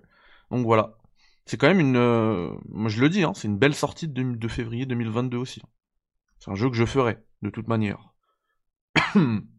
Donc 0.52 0.66
voilà. 0.66 0.98
C'est 1.46 1.58
quand 1.58 1.68
même 1.68 1.80
une 1.80 2.60
moi 2.70 2.90
je 2.90 3.02
le 3.02 3.10
dis 3.10 3.24
hein, 3.24 3.34
c'est 3.34 3.48
une 3.48 3.58
belle 3.58 3.76
sortie 3.76 4.08
de, 4.08 4.24
de 4.24 4.48
février 4.48 4.86
2022 4.86 5.38
aussi. 5.38 5.62
C'est 6.40 6.52
un 6.52 6.56
jeu 6.56 6.70
que 6.70 6.76
je 6.76 6.86
ferai 6.86 7.20
de 7.42 7.50
toute 7.50 7.68
manière. 7.68 8.14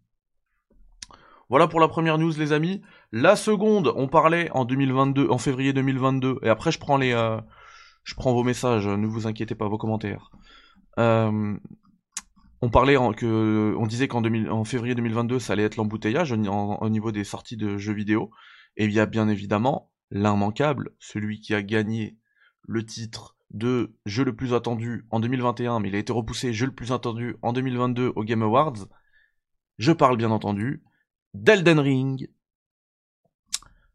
Voilà 1.55 1.69
pour 1.69 1.79
la 1.79 1.87
première 1.87 2.19
news, 2.19 2.33
les 2.37 2.51
amis. 2.51 2.83
La 3.13 3.37
seconde, 3.37 3.93
on 3.95 4.09
parlait 4.09 4.51
en 4.55 4.65
2022, 4.65 5.29
en 5.31 5.39
février 5.39 5.73
2022, 5.73 6.41
et 6.43 6.49
après 6.49 6.73
je 6.73 6.81
prends 6.81 6.97
les, 6.97 7.13
euh, 7.13 7.41
je 8.03 8.17
prends 8.17 8.35
vos 8.35 8.43
messages. 8.43 8.89
Ne 8.89 9.07
vous 9.07 9.29
inquiétez 9.29 9.55
pas, 9.55 9.69
vos 9.69 9.79
commentaires. 9.79 10.33
Euh, 10.99 11.57
on 12.61 12.71
parlait 12.71 12.97
que, 13.17 13.73
on 13.79 13.87
disait 13.87 14.09
qu'en 14.09 14.25
en 14.25 14.65
février 14.65 14.97
2022, 14.97 15.39
ça 15.39 15.53
allait 15.53 15.63
être 15.63 15.77
l'embouteillage 15.77 16.33
au, 16.33 16.89
niveau 16.89 17.13
des 17.13 17.23
sorties 17.23 17.57
de 17.57 17.77
jeux 17.77 17.95
vidéo. 17.95 18.33
Et 18.77 18.87
il 18.87 18.93
y 18.93 18.99
a 18.99 19.07
bien 19.07 19.29
évidemment 19.29 19.93
l'immanquable, 20.11 20.91
celui 20.99 21.39
qui 21.39 21.55
a 21.55 21.63
gagné 21.63 22.19
le 22.63 22.85
titre 22.85 23.37
de 23.51 23.95
jeu 24.07 24.25
le 24.25 24.35
plus 24.35 24.55
attendu 24.55 25.07
en 25.11 25.21
2021, 25.21 25.79
mais 25.79 25.89
il 25.89 25.95
a 25.95 25.99
été 25.99 26.13
repoussé 26.13 26.53
jeu 26.53 26.67
le 26.67 26.75
plus 26.75 26.91
attendu 26.91 27.37
en 27.43 27.53
2022 27.53 28.13
au 28.17 28.25
Game 28.25 28.43
Awards. 28.43 28.89
Je 29.79 29.93
parle 29.93 30.17
bien 30.17 30.33
entendu 30.33 30.83
d'Elden 31.35 31.81
Ring. 31.81 32.29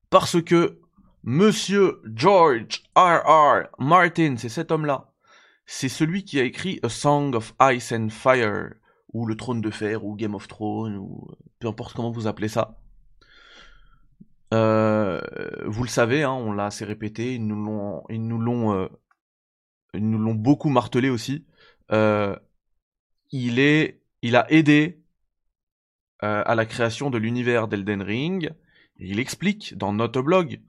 Parce 0.10 0.42
que 0.42 0.80
Monsieur 1.24 2.02
George 2.16 2.84
R. 2.96 3.22
R. 3.26 3.64
Martin, 3.78 4.36
c'est 4.38 4.50
cet 4.50 4.72
homme-là. 4.72 5.12
C'est 5.66 5.90
celui 5.90 6.24
qui 6.24 6.40
a 6.40 6.44
écrit 6.44 6.80
A 6.82 6.90
Song 6.90 7.36
of 7.36 7.54
Ice 7.62 7.92
and 7.92 8.10
Fire, 8.10 8.74
ou 9.14 9.26
Le 9.26 9.36
Trône 9.36 9.62
de 9.62 9.70
Fer, 9.70 10.06
ou 10.06 10.16
Game 10.16 10.34
of 10.34 10.48
Thrones, 10.48 10.96
ou 10.96 11.28
peu 11.60 11.68
importe 11.68 11.94
comment 11.94 12.10
vous 12.10 12.28
appelez 12.28 12.48
ça. 12.48 12.80
Euh, 14.54 15.22
vous 15.66 15.84
le 15.84 15.90
savez, 15.90 16.24
hein, 16.24 16.32
on 16.32 16.54
l'a 16.54 16.68
assez 16.68 16.86
répété, 16.86 17.36
ils 17.36 17.46
nous 17.46 17.64
l'ont, 17.64 18.04
ils 18.10 18.26
nous 18.26 18.40
l'ont, 18.40 18.74
euh, 18.74 18.88
ils 19.94 20.10
nous 20.10 20.18
l'ont 20.18 20.34
beaucoup 20.34 20.70
martelé 20.70 21.10
aussi. 21.10 21.46
Euh, 21.92 22.36
il 23.32 23.60
est, 23.60 24.02
il 24.22 24.36
a 24.36 24.52
aidé 24.52 25.04
euh, 26.24 26.44
à 26.46 26.56
la 26.56 26.66
création 26.66 27.10
de 27.10 27.18
l'univers 27.18 27.68
d'Elden 27.68 28.02
Ring. 28.02 28.52
Il 28.98 29.20
explique 29.20 29.78
dans 29.78 29.94
notre 29.94 30.22
blog 30.22 30.60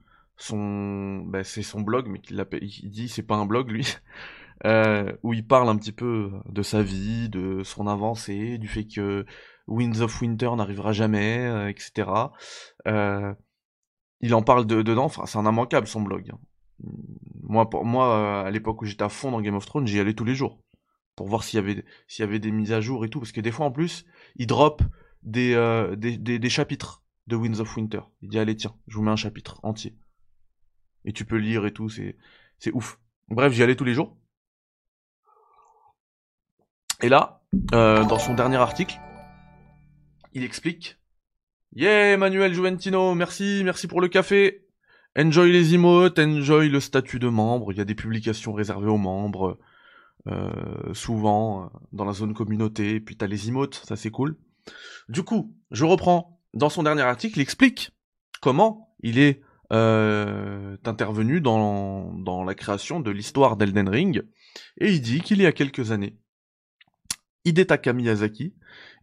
son, 0.41 1.19
ben, 1.25 1.43
c'est 1.43 1.61
son 1.61 1.81
blog, 1.81 2.07
mais 2.07 2.19
qu'il 2.19 2.43
il 2.61 2.89
dit 2.89 3.09
c'est 3.09 3.23
pas 3.23 3.35
un 3.35 3.45
blog 3.45 3.69
lui, 3.69 3.95
euh, 4.65 5.11
où 5.23 5.33
il 5.33 5.45
parle 5.45 5.69
un 5.69 5.77
petit 5.77 5.91
peu 5.91 6.31
de 6.49 6.61
sa 6.61 6.81
vie, 6.81 7.29
de 7.29 7.63
son 7.63 7.87
avancée, 7.87 8.57
du 8.57 8.67
fait 8.67 8.85
que 8.85 9.25
Winds 9.67 10.01
of 10.01 10.21
Winter 10.21 10.51
n'arrivera 10.57 10.93
jamais, 10.93 11.39
euh, 11.39 11.69
etc. 11.69 12.09
Euh, 12.87 13.33
il 14.21 14.33
en 14.33 14.41
parle 14.41 14.65
de, 14.65 14.81
dedans, 14.81 15.05
enfin 15.05 15.25
c'est 15.25 15.37
un 15.37 15.49
immanquable 15.49 15.87
son 15.87 16.01
blog. 16.01 16.31
Hein. 16.31 16.39
Moi, 17.43 17.69
pour 17.69 17.85
moi, 17.85 18.45
à 18.45 18.51
l'époque 18.51 18.81
où 18.81 18.85
j'étais 18.85 19.03
à 19.03 19.09
fond 19.09 19.31
dans 19.31 19.41
Game 19.41 19.55
of 19.55 19.65
Thrones, 19.65 19.85
j'y 19.85 19.99
allais 19.99 20.13
tous 20.13 20.25
les 20.25 20.35
jours 20.35 20.59
pour 21.15 21.27
voir 21.27 21.43
s'il 21.43 21.57
y 21.57 21.59
avait 21.59 21.85
s'il 22.07 22.25
y 22.25 22.27
avait 22.27 22.39
des 22.39 22.51
mises 22.51 22.71
à 22.71 22.81
jour 22.81 23.05
et 23.05 23.09
tout, 23.09 23.19
parce 23.19 23.31
que 23.31 23.41
des 23.41 23.51
fois 23.51 23.67
en 23.67 23.71
plus, 23.71 24.05
il 24.37 24.47
drop 24.47 24.81
des, 25.23 25.55
des, 25.97 26.17
des, 26.17 26.39
des 26.39 26.49
chapitres 26.49 27.03
de 27.27 27.35
Winds 27.35 27.59
of 27.59 27.75
Winter. 27.77 28.01
Il 28.21 28.29
dit 28.29 28.39
allez 28.39 28.55
tiens, 28.55 28.75
je 28.87 28.95
vous 28.97 29.03
mets 29.03 29.11
un 29.11 29.15
chapitre 29.15 29.59
entier 29.63 29.95
et 31.05 31.13
tu 31.13 31.25
peux 31.25 31.37
lire 31.37 31.65
et 31.65 31.73
tout, 31.73 31.89
c'est 31.89 32.17
c'est 32.59 32.71
ouf. 32.73 32.99
Bref, 33.29 33.53
j'y 33.53 33.63
allais 33.63 33.75
tous 33.75 33.83
les 33.83 33.93
jours. 33.93 34.17
Et 37.01 37.09
là, 37.09 37.41
euh, 37.73 38.03
dans 38.05 38.19
son 38.19 38.35
dernier 38.35 38.57
article, 38.57 38.99
il 40.33 40.43
explique 40.43 40.97
Yeah, 41.73 42.13
Emmanuel 42.13 42.53
Juventino, 42.53 43.15
merci, 43.15 43.61
merci 43.63 43.87
pour 43.87 44.01
le 44.01 44.09
café. 44.09 44.67
Enjoy 45.17 45.51
les 45.51 45.73
emotes, 45.73 46.19
enjoy 46.19 46.69
le 46.69 46.79
statut 46.79 47.19
de 47.19 47.27
membre. 47.27 47.71
Il 47.71 47.77
y 47.77 47.81
a 47.81 47.85
des 47.85 47.95
publications 47.95 48.53
réservées 48.53 48.89
aux 48.89 48.97
membres, 48.97 49.57
euh, 50.27 50.93
souvent 50.93 51.65
euh, 51.65 51.67
dans 51.93 52.05
la 52.05 52.13
zone 52.13 52.33
communauté. 52.33 52.99
Puis 52.99 53.17
t'as 53.17 53.27
les 53.27 53.47
emotes, 53.47 53.81
ça 53.85 53.95
c'est 53.95 54.11
cool. 54.11 54.37
Du 55.09 55.23
coup, 55.23 55.55
je 55.71 55.85
reprends. 55.85 56.39
Dans 56.53 56.69
son 56.69 56.83
dernier 56.83 57.01
article, 57.01 57.39
il 57.39 57.41
explique 57.41 57.91
comment 58.41 58.93
il 59.01 59.19
est 59.19 59.41
euh, 59.71 60.75
intervenu 60.83 61.39
dans, 61.39 62.43
la 62.45 62.55
création 62.55 62.99
de 62.99 63.09
l'histoire 63.09 63.55
d'Elden 63.55 63.87
Ring, 63.87 64.23
et 64.77 64.91
il 64.91 65.01
dit 65.01 65.21
qu'il 65.21 65.41
y 65.41 65.45
a 65.45 65.53
quelques 65.53 65.91
années, 65.91 66.17
Hidetaka 67.45 67.93
Miyazaki 67.93 68.53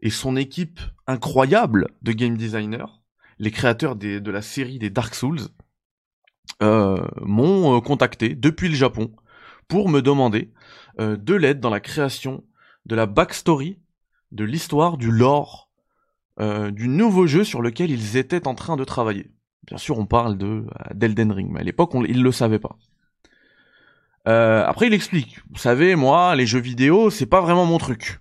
et 0.02 0.10
son 0.10 0.36
équipe 0.36 0.80
incroyable 1.06 1.88
de 2.02 2.12
game 2.12 2.36
designers, 2.36 3.00
les 3.38 3.50
créateurs 3.50 3.96
de 3.96 4.30
la 4.30 4.42
série 4.42 4.78
des 4.78 4.90
Dark 4.90 5.14
Souls, 5.14 5.40
euh, 6.62 6.98
m'ont 7.22 7.76
euh, 7.76 7.80
contacté 7.80 8.34
depuis 8.34 8.68
le 8.68 8.74
Japon 8.74 9.14
pour 9.68 9.88
me 9.88 10.02
demander 10.02 10.52
de 10.98 11.34
l'aide 11.34 11.60
dans 11.60 11.70
la 11.70 11.78
création 11.78 12.44
de 12.84 12.96
la 12.96 13.06
backstory, 13.06 13.78
de 14.32 14.44
l'histoire, 14.44 14.96
du 14.96 15.10
lore, 15.10 15.68
euh, 16.40 16.70
du 16.70 16.88
nouveau 16.88 17.26
jeu 17.26 17.44
sur 17.44 17.62
lequel 17.62 17.90
ils 17.90 18.16
étaient 18.16 18.46
en 18.46 18.54
train 18.54 18.76
de 18.76 18.84
travailler. 18.84 19.30
Bien 19.66 19.78
sûr, 19.78 19.98
on 19.98 20.06
parle 20.06 20.38
de 20.38 20.46
euh, 20.46 20.94
d'Elden 20.94 21.32
Ring, 21.32 21.50
mais 21.50 21.60
à 21.60 21.64
l'époque, 21.64 21.92
il 22.08 22.22
le 22.22 22.32
savait 22.32 22.60
pas. 22.60 22.76
Euh, 24.28 24.64
après, 24.64 24.86
il 24.86 24.94
explique. 24.94 25.40
Vous 25.50 25.58
savez, 25.58 25.96
moi, 25.96 26.36
les 26.36 26.46
jeux 26.46 26.60
vidéo, 26.60 27.10
c'est 27.10 27.26
pas 27.26 27.40
vraiment 27.40 27.66
mon 27.66 27.78
truc. 27.78 28.20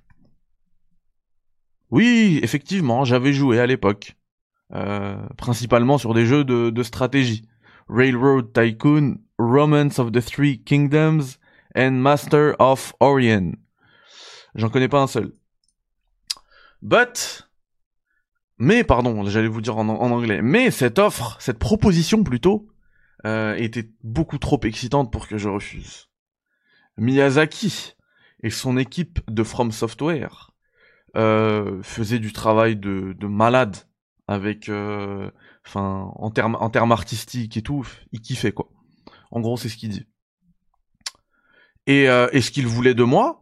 Oui, 1.91 2.39
effectivement, 2.41 3.05
j'avais 3.05 3.33
joué 3.33 3.59
à 3.59 3.65
l'époque. 3.65 4.15
Principalement 5.37 5.97
sur 5.97 6.13
des 6.13 6.25
jeux 6.25 6.43
de, 6.43 6.69
de, 6.69 6.83
stratégie. 6.83 7.47
Railroad 7.87 8.51
Tycoon, 8.51 9.15
Romance 9.37 9.97
of 9.97 10.11
the 10.11 10.19
Three 10.19 10.61
Kingdoms 10.61 11.37
and 11.73 11.91
Master 11.91 12.53
of 12.59 12.93
Orient. 12.99 13.53
J'en 14.55 14.69
connais 14.69 14.89
pas 14.89 15.01
un 15.01 15.07
seul. 15.07 15.31
But, 16.81 17.49
mais, 18.57 18.83
pardon, 18.83 19.25
j'allais 19.25 19.47
vous 19.47 19.61
dire 19.61 19.77
en, 19.77 19.87
anglais, 19.89 20.41
mais 20.41 20.71
cette 20.71 20.99
offre, 20.99 21.37
cette 21.39 21.59
proposition 21.59 22.23
plutôt, 22.23 22.67
euh, 23.25 23.55
était 23.55 23.89
beaucoup 24.03 24.37
trop 24.37 24.59
excitante 24.63 25.11
pour 25.11 25.27
que 25.27 25.37
je 25.37 25.49
refuse. 25.49 26.09
Miyazaki 26.97 27.93
et 28.43 28.49
son 28.49 28.77
équipe 28.77 29.19
de 29.29 29.43
From 29.43 29.71
Software 29.71 30.51
euh, 31.15 31.81
faisaient 31.83 32.19
du 32.19 32.33
travail 32.33 32.75
de, 32.75 33.15
de 33.17 33.27
malade 33.27 33.77
avec, 34.27 34.69
euh, 34.69 35.31
enfin, 35.65 36.11
en 36.15 36.29
termes 36.31 36.57
en 36.59 36.69
termes 36.69 36.91
artistiques 36.91 37.57
et 37.57 37.61
tout, 37.61 37.87
il 38.11 38.21
kiffait 38.21 38.51
quoi. 38.51 38.69
En 39.31 39.39
gros, 39.39 39.57
c'est 39.57 39.69
ce 39.69 39.77
qu'il 39.77 39.89
dit. 39.89 40.07
Et, 41.85 42.09
euh, 42.09 42.27
et 42.33 42.41
ce 42.41 42.51
qu'il 42.51 42.67
voulait 42.67 42.93
de 42.93 43.03
moi, 43.03 43.41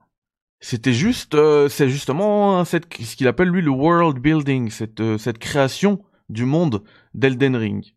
c'était 0.65 0.93
juste, 0.93 1.36
euh, 1.36 1.69
c'est 1.69 1.89
justement 1.89 2.65
cette, 2.65 2.91
ce 2.91 3.15
qu'il 3.15 3.27
appelle 3.27 3.50
lui 3.50 3.62
le 3.62 3.69
world 3.69 4.17
building, 4.17 4.72
cette, 4.72 5.00
euh, 5.00 5.17
création 5.39 6.03
du 6.29 6.45
monde 6.45 6.84
d'Elden 7.13 7.55
Ring. 7.55 7.93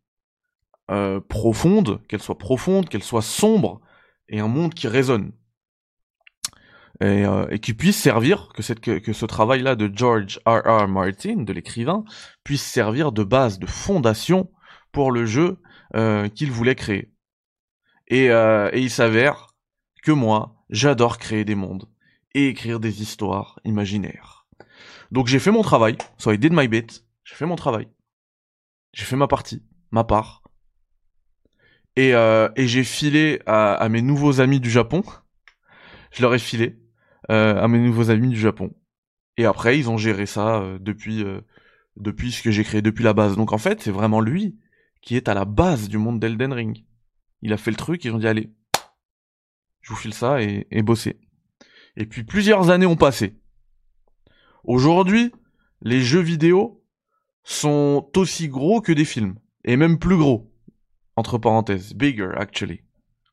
Euh, 0.91 1.19
profonde, 1.19 2.03
qu'elle 2.09 2.21
soit 2.21 2.37
profonde, 2.37 2.91
qu'elle 2.91 3.03
soit 3.03 3.23
sombre, 3.23 3.81
et 4.29 4.41
un 4.41 4.49
monde 4.49 4.75
qui 4.75 4.87
résonne. 4.87 5.33
Et, 7.01 7.25
qui 7.63 7.73
puisse 7.73 7.97
servir, 7.97 8.51
que, 8.53 8.63
ce 9.13 9.25
travail-là 9.25 9.75
de 9.75 9.91
George 9.91 10.39
R. 10.45 10.61
R. 10.67 10.89
Martin, 10.89 11.45
de 11.45 11.53
l'écrivain, 11.55 12.05
puisse 12.45 12.63
servir 12.63 13.13
de 13.13 13.25
base, 13.25 13.59
de 13.59 13.67
fondation 13.67 14.51
pour 14.93 15.11
le 15.11 15.25
jeu 15.25 15.59
qu'il 16.35 16.51
voulait 16.51 16.75
créer. 16.75 17.13
Et 18.09 18.27
il 18.75 18.91
s'avère 18.91 19.55
que 20.03 20.11
moi, 20.13 20.57
j'adore 20.71 21.19
créer 21.19 21.45
des 21.45 21.55
mondes 21.55 21.89
et 22.39 22.49
écrire 22.49 22.79
des 22.79 23.03
histoires 23.03 23.59
imaginaires. 23.65 24.47
Donc 25.11 25.27
j'ai 25.27 25.41
fait 25.41 25.51
mon 25.51 25.63
travail, 25.63 25.99
so 26.19 26.31
I 26.31 26.39
did 26.39 26.53
my 26.53 26.69
bit, 26.69 27.05
j'ai 27.25 27.35
fait 27.35 27.47
mon 27.47 27.57
travail. 27.57 27.89
J'ai 28.93 29.05
fait 29.05 29.17
ma 29.17 29.27
partie, 29.27 29.63
ma 29.91 30.05
part. 30.05 30.43
Et, 31.97 32.15
euh, 32.15 32.49
j'ai 32.57 32.85
filé 32.85 33.43
à, 33.47 33.89
mes 33.89 34.03
nouveaux 34.03 34.41
amis 34.41 34.61
du 34.61 34.71
Japon. 34.71 35.03
Je 36.13 36.23
leur 36.23 36.33
ai 36.33 36.39
filé 36.39 36.79
euh, 37.31 37.61
à 37.61 37.67
mes 37.67 37.81
nouveaux 37.81 38.11
amis 38.11 38.29
du 38.29 38.39
Japon. 38.39 38.73
Et 39.37 39.45
après, 39.45 39.79
ils 39.79 39.91
ont 39.91 39.99
géré 39.99 40.27
ça 40.27 40.61
euh, 40.61 40.79
depuis, 40.81 41.25
depuis 41.97 42.31
ce 42.31 42.43
que 42.43 42.53
j'ai 42.53 42.63
créé, 42.63 42.83
depuis 42.83 43.03
la 43.05 43.15
base. 43.15 43.37
Donc 43.37 43.53
en 43.53 43.59
fait, 43.59 43.83
c'est 43.83 43.91
vraiment 43.91 44.21
lui 44.21 44.59
qui 45.03 45.17
est 45.17 45.29
à 45.29 45.35
la 45.35 45.45
base 45.45 45.89
du 45.89 45.99
monde 45.99 46.21
d'Elden 46.21 46.53
Ring. 46.53 46.85
Il 47.43 47.53
a 47.53 47.57
fait 47.57 47.73
le 47.73 47.77
truc, 47.77 48.05
ils 48.05 48.13
ont 48.13 48.19
dit 48.19 48.29
allez, 48.29 48.53
je 49.81 49.91
vous 49.91 49.99
file 49.99 50.15
ça 50.15 50.41
et, 50.41 50.69
et 50.71 50.83
bossez. 50.83 51.19
Et 51.99 52.07
puis 52.07 52.23
plusieurs 52.23 52.71
années 52.71 52.87
ont 52.87 52.97
passé. 52.97 53.37
Aujourd'hui, 54.63 55.33
les 55.83 56.01
jeux 56.01 56.21
vidéo 56.21 56.85
sont 57.43 58.09
aussi 58.17 58.49
gros 58.49 58.81
que 58.81 58.93
des 58.93 59.05
films. 59.05 59.39
Et 59.65 59.77
même 59.77 59.99
plus 59.99 60.17
gros. 60.17 60.55
Entre 61.17 61.39
parenthèses. 61.39 61.95
Bigger, 61.95 62.31
actually. 62.37 62.83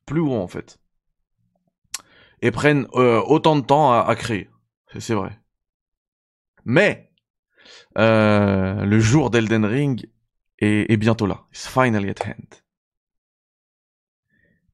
Plus 0.08 0.24
gros, 0.24 0.42
en 0.42 0.48
fait. 0.48 0.80
Et 2.42 2.50
prennent 2.50 2.88
euh, 2.96 3.22
autant 3.22 3.56
de 3.56 3.62
temps 3.62 3.94
à, 3.94 4.16
créer. 4.16 4.50
C'est 4.98 5.14
vrai. 5.14 5.40
Mais, 6.66 7.12
euh, 8.00 8.84
le 8.84 9.00
jour 9.00 9.30
d'Elden 9.30 9.66
Ring 9.66 10.10
est, 10.58 10.92
est 10.92 10.98
bientôt 10.98 11.28
là. 11.28 11.46
It's 11.52 11.68
finally 11.68 12.10
at 12.10 12.26
hand. 12.26 12.56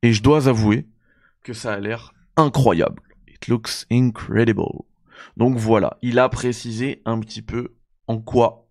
Et 0.02 0.14
je 0.14 0.24
dois 0.24 0.48
avouer 0.48 0.88
que 1.44 1.52
ça 1.52 1.74
a 1.74 1.80
l'air 1.80 2.14
incroyable 2.38 3.11
looks 3.48 3.86
incredible. 3.92 4.64
Donc 5.38 5.58
voilà, 5.58 5.98
il 6.02 6.20
a 6.20 6.30
précisé 6.30 7.02
un 7.06 7.20
petit 7.20 7.42
peu 7.42 7.76
en 8.08 8.20
quoi, 8.20 8.68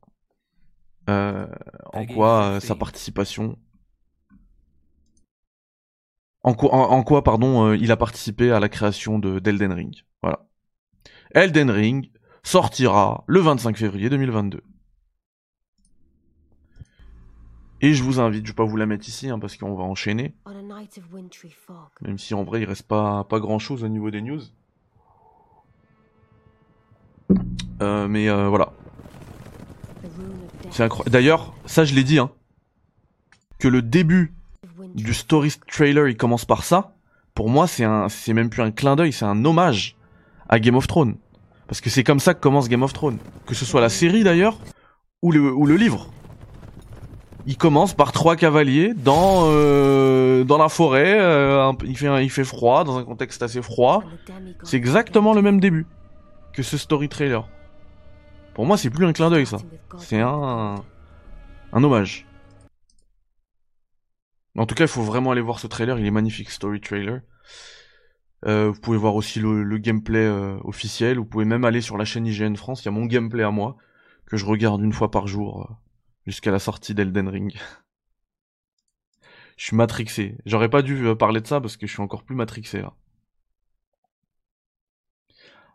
euh, 1.09 1.47
en 1.93 2.07
quoi 2.07 2.45
euh, 2.45 2.61
sa 2.61 2.75
participation, 2.75 3.57
en 6.43 6.55
quoi, 6.55 6.75
en, 6.75 7.03
quoi 7.03 7.23
pardon, 7.23 7.67
euh, 7.67 7.77
il 7.77 7.93
a 7.93 7.97
participé 7.97 8.50
à 8.50 8.61
la 8.61 8.69
création 8.69 9.19
de 9.19 9.39
d'Elden 9.39 9.73
Ring. 9.73 9.95
Voilà. 10.23 10.47
Elden 11.33 11.71
Ring 11.71 12.11
sortira 12.43 13.25
le 13.27 13.41
25 13.41 13.77
février 13.77 14.09
2022. 14.09 14.62
Et 17.83 17.95
je 17.95 18.03
vous 18.03 18.21
invite, 18.21 18.45
je 18.45 18.53
vais 18.53 18.57
pas 18.57 18.65
vous 18.65 18.77
la 18.77 18.87
mettre 18.87 19.09
ici 19.09 19.31
hein, 19.31 19.39
parce 19.39 19.57
qu'on 19.57 19.75
va 19.75 19.85
enchaîner. 19.85 20.35
Même 22.03 22.19
si 22.19 22.35
en 22.35 22.45
vrai 22.45 22.61
il 22.61 22.65
reste 22.67 22.87
pas, 22.87 23.25
pas 23.25 23.41
grand 23.41 23.59
chose 23.59 23.85
au 23.85 23.89
niveau 23.89 24.11
des 24.11 24.21
news. 24.21 24.41
Euh, 27.83 28.09
mais 28.09 28.29
euh, 28.29 28.49
voilà. 28.49 28.73
C'est 30.71 30.85
incroyable. 30.85 31.11
D'ailleurs, 31.11 31.55
ça 31.67 31.85
je 31.85 31.95
l'ai 31.95 32.05
dit, 32.05 32.19
hein. 32.19 32.31
que 33.59 33.69
le 33.69 33.83
début 33.83 34.35
du 34.95 35.15
story 35.15 35.53
trailer 35.69 36.09
il 36.09 36.17
commence 36.17 36.45
par 36.45 36.65
ça, 36.65 36.95
pour 37.35 37.49
moi 37.49 37.67
c'est 37.67 37.85
un, 37.85 38.09
c'est 38.09 38.33
même 38.33 38.51
plus 38.51 38.63
un 38.63 38.71
clin 38.71 38.97
d'œil, 38.97 39.13
c'est 39.13 39.25
un 39.25 39.45
hommage 39.45 39.97
à 40.49 40.59
Game 40.59 40.77
of 40.77 40.87
Thrones. 40.87 41.17
Parce 41.67 41.81
que 41.81 41.91
c'est 41.91 42.05
comme 42.05 42.21
ça 42.21 42.35
que 42.35 42.41
commence 42.41 42.69
Game 42.69 42.83
of 42.83 42.93
Thrones. 42.93 43.19
Que 43.47 43.55
ce 43.55 43.65
soit 43.65 43.81
la 43.81 43.89
série 43.89 44.25
d'ailleurs, 44.25 44.59
ou 45.23 45.31
le, 45.31 45.53
ou 45.53 45.67
le 45.67 45.77
livre. 45.77 46.11
Il 47.47 47.57
commence 47.57 47.95
par 47.95 48.13
trois 48.13 48.37
cavaliers 48.37 48.93
dans 48.95 49.45
euh, 49.47 50.45
dans 50.45 50.59
la 50.59 50.69
forêt. 50.69 51.19
il 51.85 51.97
fait 51.97 52.25
il 52.25 52.31
fait 52.31 52.45
froid 52.45 52.85
dans 52.85 52.99
un 52.99 53.05
contexte 53.05 53.43
assez 53.43 53.63
froid. 53.63 54.03
C'est 54.63 54.77
exactement 54.77 55.33
le 55.33 55.43
même 55.43 55.61
début 55.61 55.87
ce 56.62 56.79
story 56.79 57.09
trailer. 57.09 57.49
Pour 58.55 58.67
moi, 58.67 58.76
c'est 58.76 58.90
plus 58.90 59.07
un 59.07 59.12
clin 59.12 59.31
d'œil 59.31 59.47
ça. 59.47 59.59
C'est 59.99 60.21
un 60.21 60.83
hommage. 61.73 62.26
En 64.57 64.67
tout 64.67 64.75
cas, 64.75 64.85
il 64.85 64.88
faut 64.88 65.02
vraiment 65.02 65.31
aller 65.31 65.40
voir 65.40 65.61
ce 65.61 65.67
trailer. 65.67 65.99
Il 65.99 66.07
est 66.07 66.11
magnifique, 66.11 66.50
story 66.50 66.81
trailer. 66.81 67.21
Euh, 68.47 68.71
vous 68.71 68.81
pouvez 68.81 68.99
voir 68.99 69.14
aussi 69.14 69.38
le, 69.38 69.79
gameplay 69.79 70.26
euh, 70.26 70.59
officiel. 70.64 71.19
Vous 71.19 71.25
pouvez 71.25 71.45
même 71.45 71.64
aller 71.64 71.81
sur 71.81 71.97
la 71.97 72.05
chaîne 72.05 72.26
IGN 72.26 72.57
France. 72.57 72.83
Il 72.83 72.87
y 72.87 72.88
a 72.88 72.93
mon 72.93 73.07
gameplay 73.07 73.43
à 73.43 73.50
moi 73.50 73.76
que 74.26 74.37
je 74.37 74.47
regarde 74.47 74.83
une 74.83 74.93
fois 74.93 75.11
par 75.11 75.26
jour 75.26 75.62
euh, 75.62 75.75
jusqu'à 76.26 76.50
la 76.50 76.59
sortie 76.59 76.95
d'Elden 76.95 77.29
Ring. 77.29 77.55
je 79.57 79.64
suis 79.64 79.76
matrixé. 79.76 80.37
J'aurais 80.47 80.71
pas 80.71 80.83
dû 80.83 81.14
parler 81.17 81.40
de 81.40 81.47
ça 81.47 81.61
parce 81.61 81.76
que 81.76 81.87
je 81.87 81.93
suis 81.93 82.02
encore 82.02 82.25
plus 82.25 82.37
matrixé. 82.37 82.83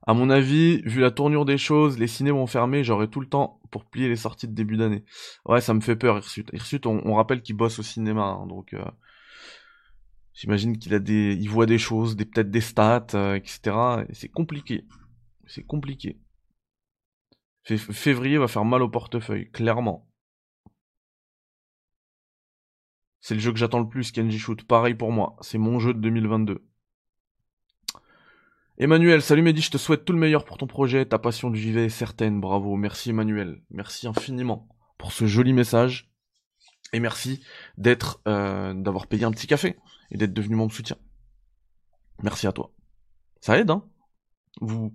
À 0.08 0.14
mon 0.14 0.30
avis, 0.30 0.82
vu 0.84 1.02
la 1.02 1.10
tournure 1.12 1.46
des 1.46 1.58
choses, 1.58 1.98
les 1.98 2.08
ciné 2.08 2.32
vont 2.32 2.46
fermer, 2.48 2.84
j'aurai 2.84 3.10
tout 3.10 3.20
le 3.22 3.28
temps 3.28 3.60
pour 3.72 3.86
plier 3.86 4.08
les 4.08 4.16
sorties 4.16 4.48
de 4.48 4.54
début 4.54 4.78
d'année. 4.78 5.04
Ouais, 5.46 5.62
ça 5.62 5.74
me 5.74 5.82
fait 5.82 5.96
peur, 5.96 6.18
Hirsute. 6.18 6.52
Hirsute, 6.54 6.86
on, 6.86 7.14
rappelle 7.16 7.42
qu'il 7.42 7.56
bosse 7.56 7.80
au 7.80 7.84
cinéma, 7.84 8.24
hein, 8.24 8.46
donc 8.46 8.74
euh, 8.74 8.86
j'imagine 10.34 10.78
qu'il 10.78 10.94
a 10.94 11.00
des, 11.00 11.34
il 11.34 11.50
voit 11.50 11.66
des 11.66 11.80
choses, 11.80 12.16
des 12.16 12.26
peut-être 12.26 12.52
des 12.52 12.62
stats, 12.62 13.08
euh, 13.16 13.36
etc. 13.36 14.06
Et 14.10 14.14
c'est 14.14 14.30
compliqué. 14.30 14.86
C'est 15.48 15.64
compliqué. 15.66 16.20
Fé- 17.64 17.78
février 17.78 18.38
va 18.38 18.48
faire 18.48 18.66
mal 18.66 18.84
au 18.84 18.90
portefeuille, 18.90 19.50
clairement. 19.52 20.08
C'est 23.20 23.34
le 23.34 23.40
jeu 23.42 23.52
que 23.52 23.58
j'attends 23.58 23.80
le 23.80 23.90
plus, 23.90 24.12
Kenji 24.12 24.38
Shoot. 24.38 24.64
Pareil 24.64 24.94
pour 24.94 25.12
moi, 25.12 25.36
c'est 25.42 25.58
mon 25.58 25.80
jeu 25.80 25.96
de 25.96 26.00
2022. 26.00 26.64
Emmanuel, 28.78 29.22
salut 29.22 29.42
Mehdi, 29.42 29.62
je 29.62 29.72
te 29.72 29.78
souhaite 29.78 30.04
tout 30.04 30.12
le 30.12 30.20
meilleur 30.20 30.44
pour 30.44 30.58
ton 30.58 30.68
projet. 30.68 31.06
Ta 31.06 31.18
passion 31.18 31.50
du 31.50 31.62
JV 31.62 31.88
certaine, 31.88 32.42
bravo. 32.42 32.76
Merci 32.76 33.12
Emmanuel, 33.12 33.64
merci 33.70 34.06
infiniment 34.06 34.68
pour 34.98 35.14
ce 35.14 35.26
joli 35.26 35.54
message. 35.54 36.12
Et 36.92 37.00
merci 37.00 37.42
d'être, 37.78 38.22
euh, 38.28 38.74
d'avoir 38.74 39.08
payé 39.08 39.24
un 39.24 39.32
petit 39.32 39.48
café 39.48 39.78
et 40.12 40.18
d'être 40.18 40.34
devenu 40.34 40.58
membre 40.58 40.74
soutien. 40.74 40.98
Merci 42.22 42.48
à 42.48 42.52
toi. 42.52 42.74
Ça 43.40 43.58
aide, 43.58 43.72
hein? 43.72 43.86
Vous, 44.60 44.94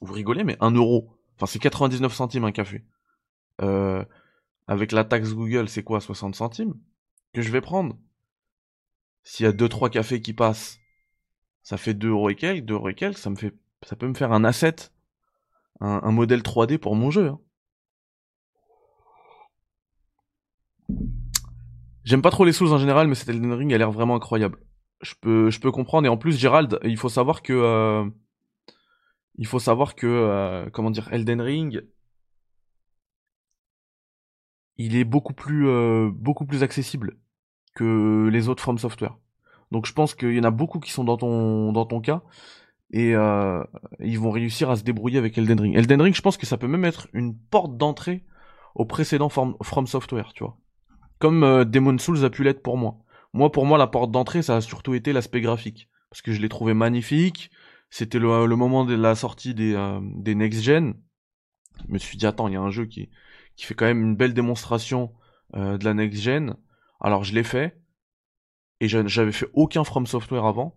vous 0.00 0.12
rigolez, 0.14 0.42
mais 0.42 0.56
un 0.60 0.70
euro, 0.70 1.18
enfin 1.36 1.44
c'est 1.44 1.58
99 1.58 2.14
centimes 2.14 2.44
un 2.44 2.52
café. 2.52 2.86
Euh, 3.60 4.02
avec 4.66 4.92
la 4.92 5.04
taxe 5.04 5.34
Google, 5.34 5.68
c'est 5.68 5.82
quoi, 5.82 6.00
60 6.00 6.34
centimes? 6.34 6.74
Que 7.34 7.42
je 7.42 7.52
vais 7.52 7.60
prendre? 7.60 7.98
S'il 9.22 9.44
y 9.44 9.48
a 9.48 9.52
deux 9.52 9.68
trois 9.68 9.90
cafés 9.90 10.22
qui 10.22 10.32
passent, 10.32 10.79
ça 11.62 11.76
fait 11.76 11.94
2 11.94 12.10
euros 12.10 12.30
et 12.30 12.34
quelques, 12.36 12.64
2 12.64 12.74
euros 12.74 12.88
et 12.90 12.94
quelques, 12.94 13.18
ça 13.18 13.30
me 13.30 13.36
fait, 13.36 13.54
ça 13.82 13.96
peut 13.96 14.08
me 14.08 14.14
faire 14.14 14.32
un 14.32 14.44
asset, 14.44 14.76
un, 15.80 16.00
un 16.02 16.12
modèle 16.12 16.42
3D 16.42 16.78
pour 16.78 16.96
mon 16.96 17.10
jeu. 17.10 17.28
hein. 17.28 17.40
J'aime 22.04 22.22
pas 22.22 22.30
trop 22.30 22.44
les 22.44 22.52
Souls 22.52 22.72
en 22.72 22.78
général, 22.78 23.08
mais 23.08 23.14
cet 23.14 23.28
Elden 23.28 23.52
Ring 23.52 23.72
a 23.72 23.78
l'air 23.78 23.92
vraiment 23.92 24.16
incroyable. 24.16 24.58
Je 25.02 25.14
peux, 25.20 25.50
je 25.50 25.60
peux 25.60 25.70
comprendre. 25.70 26.06
Et 26.06 26.08
en 26.08 26.16
plus, 26.16 26.36
Gérald, 26.38 26.78
il 26.84 26.96
faut 26.96 27.08
savoir 27.08 27.42
que, 27.42 27.52
euh, 27.52 28.08
il 29.36 29.46
faut 29.46 29.58
savoir 29.58 29.94
que, 29.96 30.06
euh, 30.06 30.70
comment 30.70 30.90
dire, 30.90 31.08
Elden 31.12 31.40
Ring, 31.40 31.82
il 34.78 34.96
est 34.96 35.04
beaucoup 35.04 35.32
plus, 35.34 35.68
euh, 35.68 36.10
beaucoup 36.12 36.44
plus 36.46 36.62
accessible 36.64 37.16
que 37.74 38.28
les 38.32 38.48
autres 38.48 38.62
From 38.62 38.78
Software. 38.78 39.16
Donc 39.70 39.86
je 39.86 39.92
pense 39.92 40.14
qu'il 40.14 40.34
y 40.34 40.40
en 40.40 40.44
a 40.44 40.50
beaucoup 40.50 40.80
qui 40.80 40.90
sont 40.90 41.04
dans 41.04 41.16
ton, 41.16 41.72
dans 41.72 41.86
ton 41.86 42.00
cas 42.00 42.22
et 42.92 43.14
euh, 43.14 43.62
ils 44.00 44.18
vont 44.18 44.30
réussir 44.30 44.70
à 44.70 44.76
se 44.76 44.82
débrouiller 44.82 45.18
avec 45.18 45.38
Elden 45.38 45.60
Ring. 45.60 45.76
Elden 45.76 46.02
Ring, 46.02 46.14
je 46.14 46.22
pense 46.22 46.36
que 46.36 46.46
ça 46.46 46.56
peut 46.56 46.66
même 46.66 46.84
être 46.84 47.08
une 47.12 47.36
porte 47.36 47.76
d'entrée 47.76 48.24
au 48.74 48.84
précédent 48.84 49.28
From, 49.28 49.56
From 49.62 49.86
Software, 49.86 50.32
tu 50.34 50.44
vois. 50.44 50.56
Comme 51.18 51.44
euh, 51.44 51.64
Demon 51.64 51.98
Souls 51.98 52.24
a 52.24 52.30
pu 52.30 52.42
l'être 52.42 52.62
pour 52.62 52.76
moi. 52.76 52.98
Moi, 53.32 53.52
pour 53.52 53.64
moi, 53.64 53.78
la 53.78 53.86
porte 53.86 54.10
d'entrée, 54.10 54.42
ça 54.42 54.56
a 54.56 54.60
surtout 54.60 54.94
été 54.94 55.12
l'aspect 55.12 55.40
graphique. 55.40 55.88
Parce 56.10 56.22
que 56.22 56.32
je 56.32 56.40
l'ai 56.40 56.48
trouvé 56.48 56.74
magnifique. 56.74 57.50
C'était 57.90 58.18
le, 58.18 58.46
moment 58.56 58.84
de 58.84 58.94
la 58.94 59.14
sortie 59.14 59.54
des, 59.54 59.74
euh, 59.74 60.00
des 60.02 60.34
next-gen. 60.34 60.94
Je 61.86 61.92
me 61.92 61.98
suis 61.98 62.16
dit, 62.16 62.26
attends, 62.26 62.48
il 62.48 62.54
y 62.54 62.56
a 62.56 62.60
un 62.60 62.70
jeu 62.70 62.86
qui, 62.86 63.10
qui 63.56 63.66
fait 63.66 63.74
quand 63.74 63.86
même 63.86 64.02
une 64.02 64.16
belle 64.16 64.34
démonstration 64.34 65.12
euh, 65.54 65.78
de 65.78 65.84
la 65.84 65.94
next-gen. 65.94 66.56
Alors, 67.00 67.22
je 67.22 67.34
l'ai 67.34 67.44
fait. 67.44 67.80
Et 68.80 68.88
j'a- 68.88 69.06
j'avais 69.06 69.32
fait 69.32 69.48
aucun 69.52 69.84
From 69.84 70.06
Software 70.06 70.44
avant. 70.44 70.74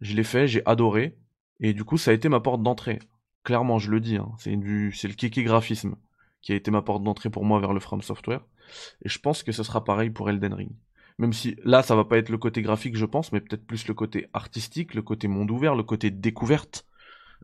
Je 0.00 0.14
l'ai 0.14 0.24
fait, 0.24 0.48
j'ai 0.48 0.64
adoré. 0.66 1.16
Et 1.60 1.74
du 1.74 1.84
coup, 1.84 1.98
ça 1.98 2.10
a 2.10 2.14
été 2.14 2.28
ma 2.28 2.40
porte 2.40 2.62
d'entrée. 2.62 2.98
Clairement, 3.44 3.78
je 3.78 3.90
le 3.90 4.00
dis. 4.00 4.16
Hein. 4.16 4.32
C'est 4.38 4.52
le 4.56 5.14
kiki 5.14 5.42
graphisme 5.44 5.96
qui 6.40 6.52
a 6.52 6.56
été 6.56 6.70
ma 6.70 6.82
porte 6.82 7.04
d'entrée 7.04 7.30
pour 7.30 7.44
moi 7.44 7.60
vers 7.60 7.72
le 7.72 7.80
From 7.80 8.02
Software. 8.02 8.40
Et 9.04 9.08
je 9.08 9.18
pense 9.18 9.42
que 9.42 9.52
ce 9.52 9.62
sera 9.62 9.84
pareil 9.84 10.10
pour 10.10 10.28
Elden 10.28 10.54
Ring. 10.54 10.72
Même 11.18 11.32
si 11.32 11.56
là, 11.62 11.82
ça 11.82 11.94
va 11.94 12.04
pas 12.04 12.18
être 12.18 12.30
le 12.30 12.38
côté 12.38 12.62
graphique, 12.62 12.96
je 12.96 13.04
pense, 13.04 13.32
mais 13.32 13.40
peut-être 13.40 13.66
plus 13.66 13.86
le 13.86 13.94
côté 13.94 14.28
artistique, 14.32 14.94
le 14.94 15.02
côté 15.02 15.28
monde 15.28 15.50
ouvert, 15.50 15.74
le 15.74 15.82
côté 15.82 16.10
découverte, 16.10 16.86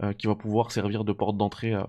euh, 0.02 0.12
qui 0.14 0.26
va 0.26 0.34
pouvoir 0.34 0.72
servir 0.72 1.04
de 1.04 1.12
porte 1.12 1.36
d'entrée 1.36 1.74
euh, 1.74 1.84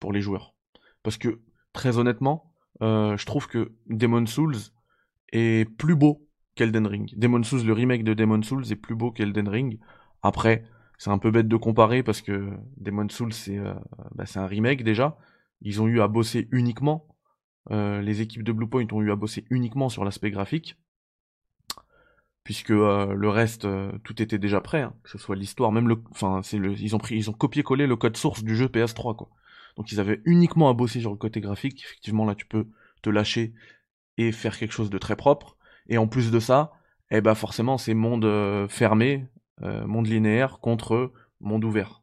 pour 0.00 0.12
les 0.12 0.20
joueurs. 0.20 0.54
Parce 1.02 1.16
que, 1.16 1.40
très 1.72 1.98
honnêtement, 1.98 2.52
euh, 2.82 3.16
je 3.16 3.24
trouve 3.26 3.46
que 3.46 3.72
Demon 3.86 4.26
Souls 4.26 4.56
est 5.32 5.70
plus 5.78 5.94
beau 5.94 6.26
qu'Elden 6.54 6.86
Ring. 6.86 7.12
Demon 7.16 7.42
Souls, 7.42 7.64
le 7.64 7.72
remake 7.72 8.04
de 8.04 8.14
Demon 8.14 8.42
Souls 8.42 8.70
est 8.70 8.76
plus 8.76 8.94
beau 8.94 9.10
qu'Elden 9.10 9.48
Ring. 9.48 9.78
Après, 10.22 10.64
c'est 10.98 11.10
un 11.10 11.18
peu 11.18 11.30
bête 11.30 11.48
de 11.48 11.56
comparer 11.56 12.02
parce 12.02 12.22
que 12.22 12.50
Demon 12.76 13.08
Souls, 13.08 13.32
c'est 13.32 13.58
euh, 13.58 13.74
bah, 14.14 14.24
un 14.36 14.46
remake 14.46 14.84
déjà. 14.84 15.18
Ils 15.60 15.82
ont 15.82 15.86
eu 15.86 16.00
à 16.00 16.08
bosser 16.08 16.48
uniquement 16.52 17.06
euh, 17.70 18.02
les 18.02 18.20
équipes 18.20 18.42
de 18.42 18.52
Bluepoint 18.52 18.86
ont 18.92 19.00
eu 19.00 19.10
à 19.10 19.16
bosser 19.16 19.46
uniquement 19.48 19.88
sur 19.88 20.04
l'aspect 20.04 20.30
graphique, 20.30 20.76
puisque 22.42 22.72
euh, 22.72 23.14
le 23.14 23.28
reste, 23.30 23.66
tout 24.02 24.20
était 24.20 24.36
déjà 24.36 24.60
prêt, 24.60 24.82
hein, 24.82 24.94
que 25.02 25.10
ce 25.10 25.16
soit 25.16 25.34
l'histoire, 25.34 25.72
même 25.72 25.88
le, 25.88 26.02
enfin, 26.10 26.42
ils 26.52 26.94
ont 26.94 27.00
ils 27.10 27.30
ont 27.30 27.32
copié-collé 27.32 27.86
le 27.86 27.96
code 27.96 28.18
source 28.18 28.44
du 28.44 28.54
jeu 28.54 28.66
PS3, 28.66 29.16
quoi. 29.16 29.30
Donc 29.76 29.92
ils 29.92 30.00
avaient 30.00 30.20
uniquement 30.24 30.68
à 30.68 30.74
bosser 30.74 31.00
sur 31.00 31.10
le 31.10 31.16
côté 31.16 31.40
graphique. 31.40 31.82
Effectivement, 31.84 32.24
là, 32.24 32.34
tu 32.34 32.46
peux 32.46 32.68
te 33.02 33.10
lâcher 33.10 33.54
et 34.18 34.30
faire 34.32 34.56
quelque 34.56 34.72
chose 34.72 34.90
de 34.90 34.98
très 34.98 35.16
propre. 35.16 35.56
Et 35.88 35.98
en 35.98 36.06
plus 36.06 36.30
de 36.30 36.40
ça, 36.40 36.72
eh 37.10 37.20
ben 37.20 37.34
forcément, 37.34 37.78
c'est 37.78 37.94
monde 37.94 38.24
euh, 38.24 38.68
fermé, 38.68 39.28
euh, 39.62 39.86
monde 39.86 40.06
linéaire 40.06 40.58
contre 40.60 41.12
monde 41.40 41.64
ouvert. 41.64 42.02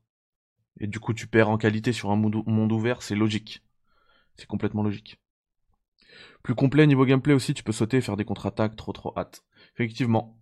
Et 0.80 0.88
du 0.88 1.00
coup, 1.00 1.14
tu 1.14 1.28
perds 1.28 1.50
en 1.50 1.58
qualité 1.58 1.94
sur 1.94 2.12
un 2.12 2.16
monde, 2.16 2.72
ouvert, 2.72 3.02
c'est 3.02 3.16
logique. 3.16 3.64
C'est 4.38 4.48
complètement 4.48 4.84
logique. 4.84 5.20
Plus 6.44 6.56
complet 6.56 6.88
niveau 6.88 7.06
gameplay 7.06 7.34
aussi, 7.34 7.54
tu 7.54 7.64
peux 7.64 7.72
sauter 7.72 7.98
et 7.98 8.02
faire 8.02 8.18
des 8.18 8.26
contre-attaques, 8.26 8.76
trop 8.76 8.94
trop 8.94 9.14
hâte. 9.18 9.44
Effectivement. 9.76 10.38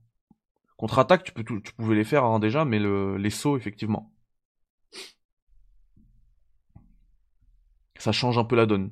Contre-attaques, 0.77 1.33
tu, 1.33 1.61
tu 1.61 1.73
pouvais 1.73 1.95
les 1.95 2.05
faire 2.05 2.23
hein, 2.25 2.39
déjà, 2.39 2.65
mais 2.65 2.79
le, 2.79 3.17
les 3.17 3.29
sauts, 3.29 3.57
effectivement. 3.57 4.13
Ça 7.99 8.11
change 8.11 8.39
un 8.39 8.45
peu 8.45 8.55
la 8.55 8.65
donne. 8.65 8.91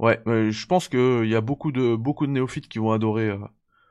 Ouais, 0.00 0.18
euh, 0.26 0.50
je 0.50 0.66
pense 0.66 0.88
que 0.88 1.22
il 1.24 1.30
y 1.30 1.34
a 1.36 1.42
beaucoup 1.42 1.72
de 1.72 1.94
beaucoup 1.94 2.26
de 2.26 2.32
néophytes 2.32 2.68
qui 2.68 2.78
vont 2.78 2.92
adorer 2.92 3.28
euh, 3.28 3.38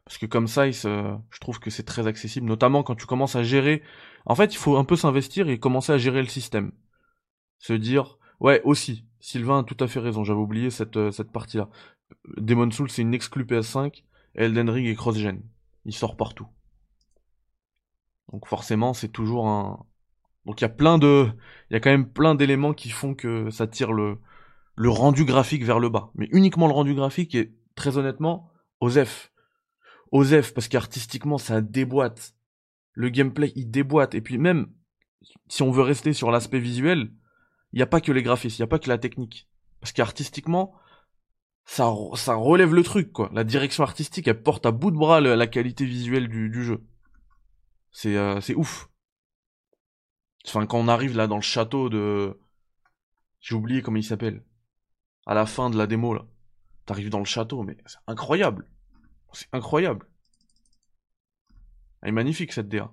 parce 0.06 0.17
que 0.17 0.26
comme 0.26 0.48
ça, 0.48 0.69
je 0.72 1.39
trouve 1.39 1.60
que 1.60 1.69
c'est 1.69 1.84
très 1.84 2.08
accessible, 2.08 2.48
notamment 2.48 2.82
quand 2.84 2.95
tu 2.95 3.06
commences 3.06 3.36
à 3.36 3.43
gérer. 3.43 3.84
En 4.26 4.34
fait, 4.36 4.54
il 4.54 4.58
faut 4.58 4.78
un 4.78 4.84
peu 4.86 4.95
s'investir 4.95 5.50
et 5.50 5.60
commencer 5.60 5.91
à 5.93 6.00
gérer 6.00 6.22
le 6.24 6.28
système. 6.28 6.72
Se 7.60 7.74
dire, 7.74 8.17
ouais, 8.39 8.62
aussi, 8.63 9.06
Sylvain 9.19 9.60
a 9.60 9.63
tout 9.63 9.78
à 9.80 9.88
fait 9.88 10.00
raison. 10.00 10.24
J'avais 10.24 10.39
oublié 10.39 10.72
cette 10.72 10.98
euh, 10.98 11.12
cette 11.12 11.32
partie-là. 11.32 11.69
Demon 12.38 12.72
Souls, 12.72 12.89
c'est 12.89 13.04
une 13.04 13.13
exclu 13.13 13.45
PS5. 13.45 14.04
et 14.36 14.45
Elden 14.45 14.69
Ring 14.69 14.88
est 14.88 14.95
cross-gen. 14.95 15.41
Il 15.86 15.93
sort 15.93 16.17
partout. 16.17 16.48
Donc 18.32 18.48
forcément, 18.48 18.93
c'est 18.95 19.10
toujours 19.10 19.48
un. 19.48 19.86
Donc 20.45 20.62
il 20.62 20.63
y 20.63 20.65
a 20.65 20.69
plein 20.69 20.98
de, 20.98 21.30
il 21.69 21.74
y 21.74 21.78
a 21.78 21.80
quand 21.80 21.91
même 21.91 22.10
plein 22.10 22.36
d'éléments 22.36 22.74
qui 22.74 22.89
font 22.89 23.13
que 23.13 23.50
ça 23.52 23.67
tire 23.67 23.93
le 23.93 24.17
le 24.79 24.89
rendu 24.89 25.25
graphique 25.25 25.65
vers 25.65 25.77
le 25.77 25.89
bas. 25.89 26.09
Mais 26.15 26.29
uniquement 26.31 26.65
le 26.65 26.71
rendu 26.71 26.95
graphique 26.95 27.35
et 27.35 27.53
très 27.75 27.97
honnêtement, 27.97 28.49
Osef. 28.79 29.33
Osef, 30.13 30.53
parce 30.53 30.69
qu'artistiquement, 30.69 31.37
ça 31.37 31.59
déboîte. 31.59 32.33
Le 32.93 33.09
gameplay, 33.09 33.51
il 33.57 33.69
déboîte. 33.69 34.15
Et 34.15 34.21
puis 34.21 34.37
même, 34.37 34.71
si 35.49 35.63
on 35.63 35.71
veut 35.71 35.81
rester 35.81 36.13
sur 36.13 36.31
l'aspect 36.31 36.61
visuel, 36.61 37.11
il 37.73 37.75
n'y 37.75 37.81
a 37.81 37.87
pas 37.87 37.99
que 37.99 38.13
les 38.13 38.23
graphismes, 38.23 38.55
il 38.55 38.61
n'y 38.61 38.69
a 38.69 38.69
pas 38.69 38.79
que 38.79 38.87
la 38.87 38.97
technique. 38.97 39.49
Parce 39.81 39.91
qu'artistiquement, 39.91 40.73
ça, 41.65 41.93
ça 42.15 42.35
relève 42.35 42.73
le 42.73 42.83
truc, 42.83 43.11
quoi. 43.11 43.29
La 43.33 43.43
direction 43.43 43.83
artistique, 43.83 44.29
elle 44.29 44.41
porte 44.41 44.65
à 44.65 44.71
bout 44.71 44.91
de 44.91 44.97
bras 44.97 45.19
la, 45.19 45.47
qualité 45.47 45.83
visuelle 45.83 46.29
du, 46.29 46.63
jeu. 46.63 46.87
C'est 47.91 48.15
euh, 48.15 48.39
ouf. 48.55 48.89
Enfin, 50.47 50.65
quand 50.65 50.79
on 50.79 50.87
arrive 50.87 51.17
là 51.17 51.27
dans 51.27 51.35
le 51.35 51.41
château 51.41 51.89
de... 51.89 52.39
J'ai 53.41 53.55
oublié 53.55 53.81
comment 53.81 53.97
il 53.97 54.03
s'appelle. 54.05 54.45
À 55.29 55.35
la 55.35 55.45
fin 55.45 55.69
de 55.69 55.77
la 55.77 55.85
démo, 55.85 56.15
là. 56.15 56.25
T'arrives 56.87 57.11
dans 57.11 57.19
le 57.19 57.25
château, 57.25 57.61
mais 57.61 57.77
c'est 57.85 57.99
incroyable. 58.07 58.67
C'est 59.31 59.47
incroyable. 59.53 60.07
Elle 62.01 62.09
est 62.09 62.13
magnifique, 62.13 62.51
cette 62.51 62.67
DA. 62.67 62.91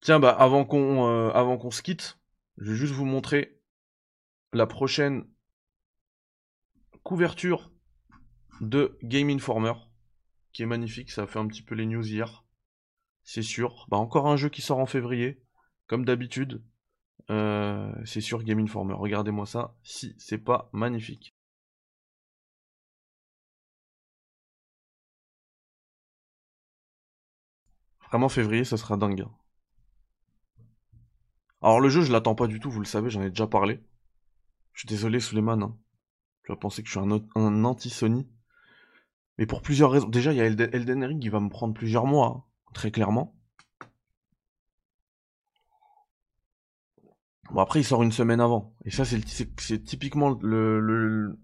Tiens, 0.00 0.18
bah, 0.18 0.30
avant 0.30 0.64
qu'on 0.64 1.06
euh, 1.08 1.30
avant 1.30 1.58
qu'on 1.58 1.70
se 1.70 1.82
quitte, 1.82 2.18
je 2.56 2.72
vais 2.72 2.76
juste 2.76 2.92
vous 2.92 3.04
montrer 3.04 3.56
la 4.52 4.66
prochaine 4.66 5.28
couverture 7.04 7.70
de 8.60 8.98
Game 9.04 9.30
Informer, 9.30 9.74
qui 10.52 10.62
est 10.62 10.66
magnifique, 10.66 11.10
ça 11.10 11.22
a 11.22 11.26
fait 11.26 11.38
un 11.38 11.46
petit 11.46 11.62
peu 11.62 11.74
les 11.74 11.86
news 11.86 12.06
hier, 12.06 12.44
c'est 13.24 13.42
sûr. 13.42 13.86
Bah, 13.88 13.96
encore 13.98 14.28
un 14.28 14.36
jeu 14.36 14.48
qui 14.48 14.62
sort 14.62 14.78
en 14.78 14.86
février, 14.86 15.42
comme 15.86 16.04
d'habitude, 16.04 16.62
euh, 17.30 17.92
c'est 18.04 18.20
sûr 18.20 18.42
Game 18.44 18.58
Informer, 18.60 18.94
regardez-moi 18.94 19.46
ça, 19.46 19.76
si 19.82 20.14
c'est 20.18 20.38
pas 20.38 20.70
magnifique. 20.72 21.34
Vraiment 28.08 28.28
février, 28.28 28.64
ça 28.64 28.76
sera 28.76 28.96
dingue. 28.96 29.26
Alors 31.62 31.80
le 31.80 31.88
jeu, 31.88 32.02
je 32.02 32.12
l'attends 32.12 32.34
pas 32.34 32.46
du 32.46 32.60
tout, 32.60 32.70
vous 32.70 32.80
le 32.80 32.86
savez, 32.86 33.08
j'en 33.08 33.22
ai 33.22 33.30
déjà 33.30 33.46
parlé. 33.46 33.80
Je 34.72 34.80
suis 34.80 34.88
désolé, 34.88 35.20
Suleiman. 35.20 35.62
Hein. 35.62 35.78
Tu 36.44 36.52
vas 36.52 36.56
penser 36.56 36.82
que 36.82 36.88
je 36.88 36.98
suis 36.98 37.00
un, 37.00 37.64
anti-Sony. 37.64 38.28
Mais 39.42 39.46
pour 39.46 39.60
plusieurs 39.60 39.90
raisons. 39.90 40.08
Déjà, 40.08 40.32
il 40.32 40.36
y 40.36 40.40
a 40.40 40.44
Elden, 40.44 41.02
Ring 41.02 41.20
qui 41.20 41.28
va 41.28 41.40
me 41.40 41.48
prendre 41.48 41.74
plusieurs 41.74 42.06
mois, 42.06 42.28
hein, 42.28 42.44
très 42.74 42.92
clairement. 42.92 43.34
Bon, 47.50 47.60
après, 47.60 47.80
il 47.80 47.84
sort 47.84 48.04
une 48.04 48.12
semaine 48.12 48.40
avant. 48.40 48.76
Et 48.84 48.92
ça, 48.92 49.04
c'est 49.04 49.82
typiquement 49.82 50.38
le. 50.42 51.36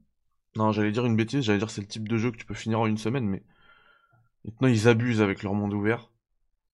Non, 0.55 0.71
j'allais 0.71 0.93
dire 0.93 1.07
une 1.07 1.17
bêtise, 1.17 1.43
j'allais 1.43 1.59
dire 1.59 1.71
c'est 1.71 1.81
le 1.81 1.89
type 1.89 2.07
de 2.07 2.17
jeu 2.17 2.31
que 2.31 2.37
tu 2.37 2.47
peux 2.47 2.55
finir 2.55 2.79
en 2.79 2.87
une 2.87 2.99
semaine, 2.99 3.27
mais... 3.27 3.43
Maintenant, 4.45 4.69
ils 4.69 4.87
abusent 4.87 5.21
avec 5.21 5.43
leur 5.43 5.55
monde 5.55 5.75
ouvert. 5.75 6.13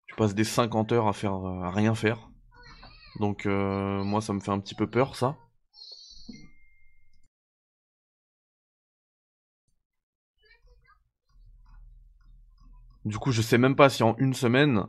Tu 0.05 0.15
passes 0.17 0.35
des 0.35 0.45
50 0.45 0.93
heures 0.93 1.09
à 1.09 1.15
faire 1.15 1.33
à 1.33 1.71
rien 1.71 1.95
faire. 1.95 2.29
Donc 3.19 3.47
euh, 3.47 4.05
moi 4.05 4.21
ça 4.21 4.35
me 4.35 4.41
fait 4.41 4.51
un 4.51 4.61
petit 4.61 4.75
peu 4.75 4.87
peur 4.91 5.17
ça. 5.17 5.39
Du 13.05 13.19
coup 13.19 13.33
je 13.33 13.43
sais 13.43 13.59
même 13.59 13.77
pas 13.77 13.89
si 13.89 14.03
en 14.03 14.17
une 14.19 14.35
semaine 14.35 14.87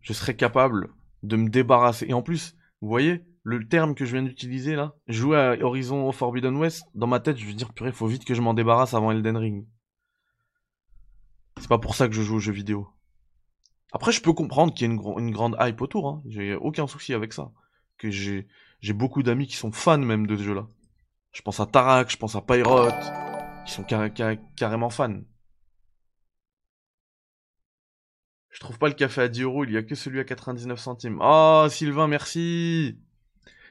je 0.00 0.12
serais 0.12 0.36
capable 0.36 0.90
de 1.22 1.36
me 1.36 1.48
débarrasser. 1.48 2.06
Et 2.08 2.14
en 2.14 2.22
plus, 2.22 2.56
vous 2.80 2.88
voyez, 2.88 3.24
le 3.42 3.66
terme 3.66 3.94
que 3.94 4.04
je 4.04 4.12
viens 4.12 4.22
d'utiliser 4.22 4.76
là, 4.76 4.94
jouer 5.06 5.38
à 5.38 5.56
Horizon 5.60 6.10
Forbidden 6.12 6.56
West, 6.56 6.84
dans 6.94 7.06
ma 7.06 7.20
tête 7.20 7.38
je 7.38 7.46
vais 7.46 7.54
dire 7.54 7.72
purée 7.72 7.92
faut 7.92 8.06
vite 8.06 8.24
que 8.24 8.34
je 8.34 8.40
m'en 8.40 8.54
débarrasse 8.54 8.94
avant 8.94 9.10
Elden 9.10 9.36
Ring. 9.36 9.66
C'est 11.58 11.68
pas 11.68 11.78
pour 11.78 11.94
ça 11.94 12.08
que 12.08 12.14
je 12.14 12.22
joue 12.22 12.36
aux 12.36 12.40
jeux 12.40 12.52
vidéo. 12.52 12.88
Après, 13.92 14.12
je 14.12 14.20
peux 14.20 14.32
comprendre 14.32 14.72
qu'il 14.74 14.86
y 14.86 14.90
ait 14.90 14.94
une, 14.94 15.30
grande 15.30 15.56
hype 15.58 15.80
autour. 15.80 16.08
Hein. 16.08 16.22
J'ai 16.26 16.54
aucun 16.54 16.86
souci 16.86 17.14
avec 17.14 17.32
ça. 17.32 17.50
Que 17.96 18.10
j'ai 18.10 18.46
beaucoup 18.92 19.22
d'amis 19.22 19.46
qui 19.46 19.56
sont 19.56 19.72
fans 19.72 19.98
même 19.98 20.26
de 20.26 20.36
ce 20.36 20.42
jeu-là. 20.42 20.68
Je 21.32 21.42
pense 21.42 21.58
à 21.58 21.66
Tarak, 21.66 22.10
je 22.10 22.16
pense 22.16 22.36
à 22.36 22.42
Pyrote, 22.42 22.94
qui 23.66 23.72
sont 23.72 23.84
carrément 24.56 24.90
fans. 24.90 25.20
Je 28.50 28.60
trouve 28.60 28.78
pas 28.78 28.88
le 28.88 28.94
café 28.94 29.22
à 29.22 29.28
10 29.28 29.42
euros, 29.42 29.64
il 29.64 29.72
y 29.72 29.76
a 29.76 29.82
que 29.82 29.94
celui 29.94 30.20
à 30.20 30.24
99 30.24 30.78
centimes. 30.78 31.18
Oh, 31.20 31.66
Sylvain, 31.70 32.08
merci 32.08 32.98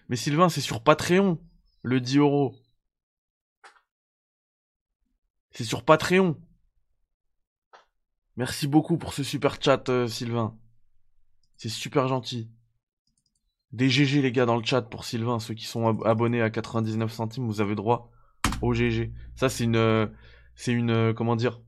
Mais 0.10 0.16
Sylvain, 0.16 0.50
c'est 0.50 0.62
sur 0.62 0.84
Patreon, 0.84 1.40
le 1.84 2.00
10 2.00 2.18
euros. 2.18 2.56
C'est 5.52 5.64
sur 5.64 5.84
Patreon. 5.84 6.40
Merci 8.36 8.68
beaucoup 8.68 8.98
pour 8.98 9.14
ce 9.14 9.24
super 9.24 9.58
chat, 9.60 9.90
euh, 9.90 10.08
Sylvain. 10.08 10.56
C'est 11.56 11.70
super 11.70 12.08
gentil. 12.08 12.52
Des 13.72 13.90
GG 13.90 14.22
les 14.22 14.32
gars 14.32 14.46
dans 14.46 14.56
le 14.56 14.64
chat 14.64 14.84
pour 14.84 15.04
Sylvain, 15.04 15.40
ceux 15.40 15.56
qui 15.56 15.66
sont 15.66 16.02
abonnés 16.04 16.42
à 16.42 16.52
99 16.52 17.12
centimes, 17.12 17.48
vous 17.48 17.62
avez 17.62 17.76
droit 17.76 18.12
au 18.62 18.74
GG. 18.74 19.12
Ça 19.36 19.50
c'est 19.50 19.64
une, 19.64 19.76
euh, 19.76 20.08
c'est 20.56 20.72
une, 20.72 20.92
euh, 20.92 21.14
comment 21.14 21.36
dire, 21.36 21.60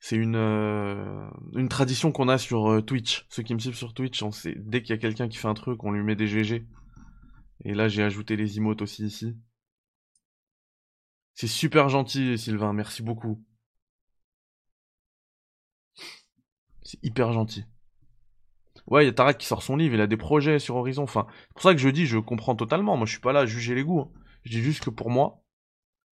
c'est 0.00 0.16
une, 0.16 0.36
une 0.36 1.68
tradition 1.68 2.12
qu'on 2.12 2.28
a 2.28 2.38
sur 2.38 2.84
Twitch. 2.86 3.26
Ceux 3.30 3.42
qui 3.42 3.54
me 3.54 3.58
suivent 3.58 3.74
sur 3.74 3.94
Twitch, 3.94 4.22
on 4.22 4.30
sait, 4.30 4.54
dès 4.56 4.82
qu'il 4.82 4.90
y 4.90 4.98
a 4.98 5.00
quelqu'un 5.00 5.28
qui 5.28 5.38
fait 5.38 5.48
un 5.48 5.54
truc, 5.54 5.82
on 5.84 5.90
lui 5.90 6.02
met 6.02 6.16
des 6.16 6.26
GG. 6.26 6.66
Et 7.64 7.74
là 7.74 7.88
j'ai 7.88 8.02
ajouté 8.02 8.36
les 8.36 8.58
emotes 8.58 8.82
aussi 8.82 9.04
ici. 9.04 9.36
C'est 11.34 11.46
super 11.48 11.88
gentil 11.88 12.36
Sylvain, 12.38 12.72
merci 12.72 13.02
beaucoup. 13.02 13.44
C'est 16.82 16.98
hyper 17.04 17.32
gentil. 17.32 17.64
Ouais, 18.86 19.04
il 19.04 19.06
y 19.06 19.10
a 19.10 19.12
Tarak 19.12 19.36
qui 19.36 19.46
sort 19.46 19.62
son 19.62 19.76
livre, 19.76 19.94
il 19.94 20.00
a 20.00 20.06
des 20.06 20.16
projets 20.16 20.58
sur 20.58 20.76
Horizon. 20.76 21.02
Enfin, 21.02 21.26
c'est 21.30 21.52
pour 21.52 21.62
ça 21.62 21.74
que 21.74 21.80
je 21.80 21.88
dis, 21.90 22.06
je 22.06 22.18
comprends 22.18 22.56
totalement. 22.56 22.96
Moi, 22.96 23.04
je 23.04 23.12
suis 23.12 23.20
pas 23.20 23.32
là 23.32 23.40
à 23.40 23.46
juger 23.46 23.74
les 23.74 23.84
goûts. 23.84 24.00
Hein. 24.00 24.10
Je 24.44 24.50
dis 24.50 24.62
juste 24.62 24.82
que 24.82 24.90
pour 24.90 25.10
moi, 25.10 25.44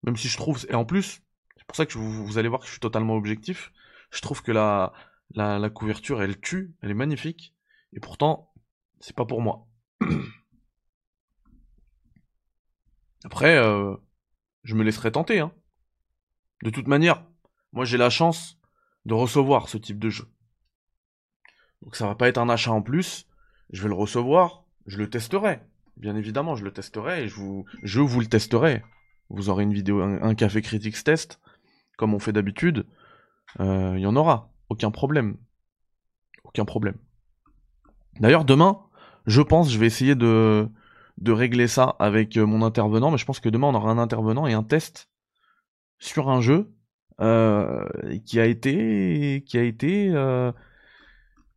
même 0.03 0.15
si 0.15 0.27
je 0.27 0.37
trouve, 0.37 0.63
et 0.69 0.75
en 0.75 0.85
plus, 0.85 1.21
pour 1.67 1.75
ça 1.75 1.85
que 1.85 1.97
vous, 1.97 2.37
allez 2.37 2.47
voir 2.49 2.61
que 2.61 2.67
je 2.67 2.71
suis 2.71 2.79
totalement 2.79 3.15
objectif. 3.15 3.71
Je 4.11 4.21
trouve 4.21 4.41
que 4.41 4.51
la, 4.51 4.93
couverture, 5.73 6.21
elle 6.21 6.39
tue, 6.39 6.75
elle 6.81 6.91
est 6.91 6.95
magnifique. 6.95 7.53
Et 7.93 7.99
pourtant, 7.99 8.53
c'est 8.99 9.15
pas 9.15 9.25
pour 9.25 9.41
moi. 9.41 9.67
Après, 13.25 13.57
euh, 13.57 13.95
je 14.63 14.75
me 14.75 14.83
laisserai 14.83 15.11
tenter. 15.11 15.39
Hein. 15.39 15.51
De 16.63 16.69
toute 16.69 16.87
manière, 16.87 17.25
moi 17.73 17.85
j'ai 17.85 17.97
la 17.97 18.09
chance 18.09 18.57
de 19.05 19.13
recevoir 19.13 19.69
ce 19.69 19.77
type 19.77 19.99
de 19.99 20.09
jeu. 20.09 20.27
Donc 21.81 21.95
ça 21.95 22.07
va 22.07 22.15
pas 22.15 22.27
être 22.27 22.37
un 22.37 22.49
achat 22.49 22.71
en 22.71 22.81
plus. 22.81 23.27
Je 23.71 23.81
vais 23.83 23.89
le 23.89 23.95
recevoir, 23.95 24.63
je 24.85 24.97
le 24.97 25.09
testerai. 25.09 25.61
Bien 25.97 26.15
évidemment, 26.15 26.55
je 26.55 26.63
le 26.63 26.71
testerai 26.71 27.23
et 27.23 27.27
je 27.27 27.35
vous, 27.35 27.65
le 27.83 28.25
testerai. 28.27 28.83
Vous 29.29 29.49
aurez 29.49 29.63
une 29.63 29.73
vidéo, 29.73 30.01
un, 30.01 30.35
café 30.35 30.61
critiques 30.61 31.03
test, 31.03 31.39
comme 31.97 32.13
on 32.13 32.19
fait 32.19 32.31
d'habitude. 32.31 32.85
Euh, 33.59 33.93
il 33.97 34.01
y 34.01 34.05
en 34.05 34.15
aura, 34.15 34.51
aucun 34.69 34.91
problème. 34.91 35.37
Aucun 36.43 36.63
problème. 36.63 36.95
D'ailleurs, 38.19 38.45
demain, 38.45 38.79
je 39.25 39.41
pense, 39.41 39.71
je 39.71 39.77
vais 39.77 39.87
essayer 39.87 40.15
de, 40.15 40.69
de 41.17 41.31
régler 41.31 41.67
ça 41.67 41.95
avec 41.99 42.37
euh, 42.37 42.45
mon 42.45 42.61
intervenant, 42.61 43.11
mais 43.11 43.17
je 43.17 43.25
pense 43.25 43.39
que 43.39 43.49
demain 43.49 43.67
on 43.67 43.75
aura 43.75 43.91
un 43.91 43.97
intervenant 43.97 44.47
et 44.47 44.53
un 44.53 44.63
test 44.63 45.09
sur 45.99 46.29
un 46.29 46.39
jeu 46.39 46.73
euh, 47.19 47.83
qui 48.25 48.39
a 48.39 48.45
été, 48.45 49.43
qui 49.45 49.57
a 49.57 49.63
été 49.63 50.13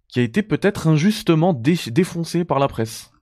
qui 0.09 0.19
a 0.19 0.23
été 0.23 0.43
peut-être 0.43 0.89
injustement 0.89 1.53
défoncé 1.55 2.45
par 2.45 2.59
la 2.59 2.67
presse. 2.67 3.13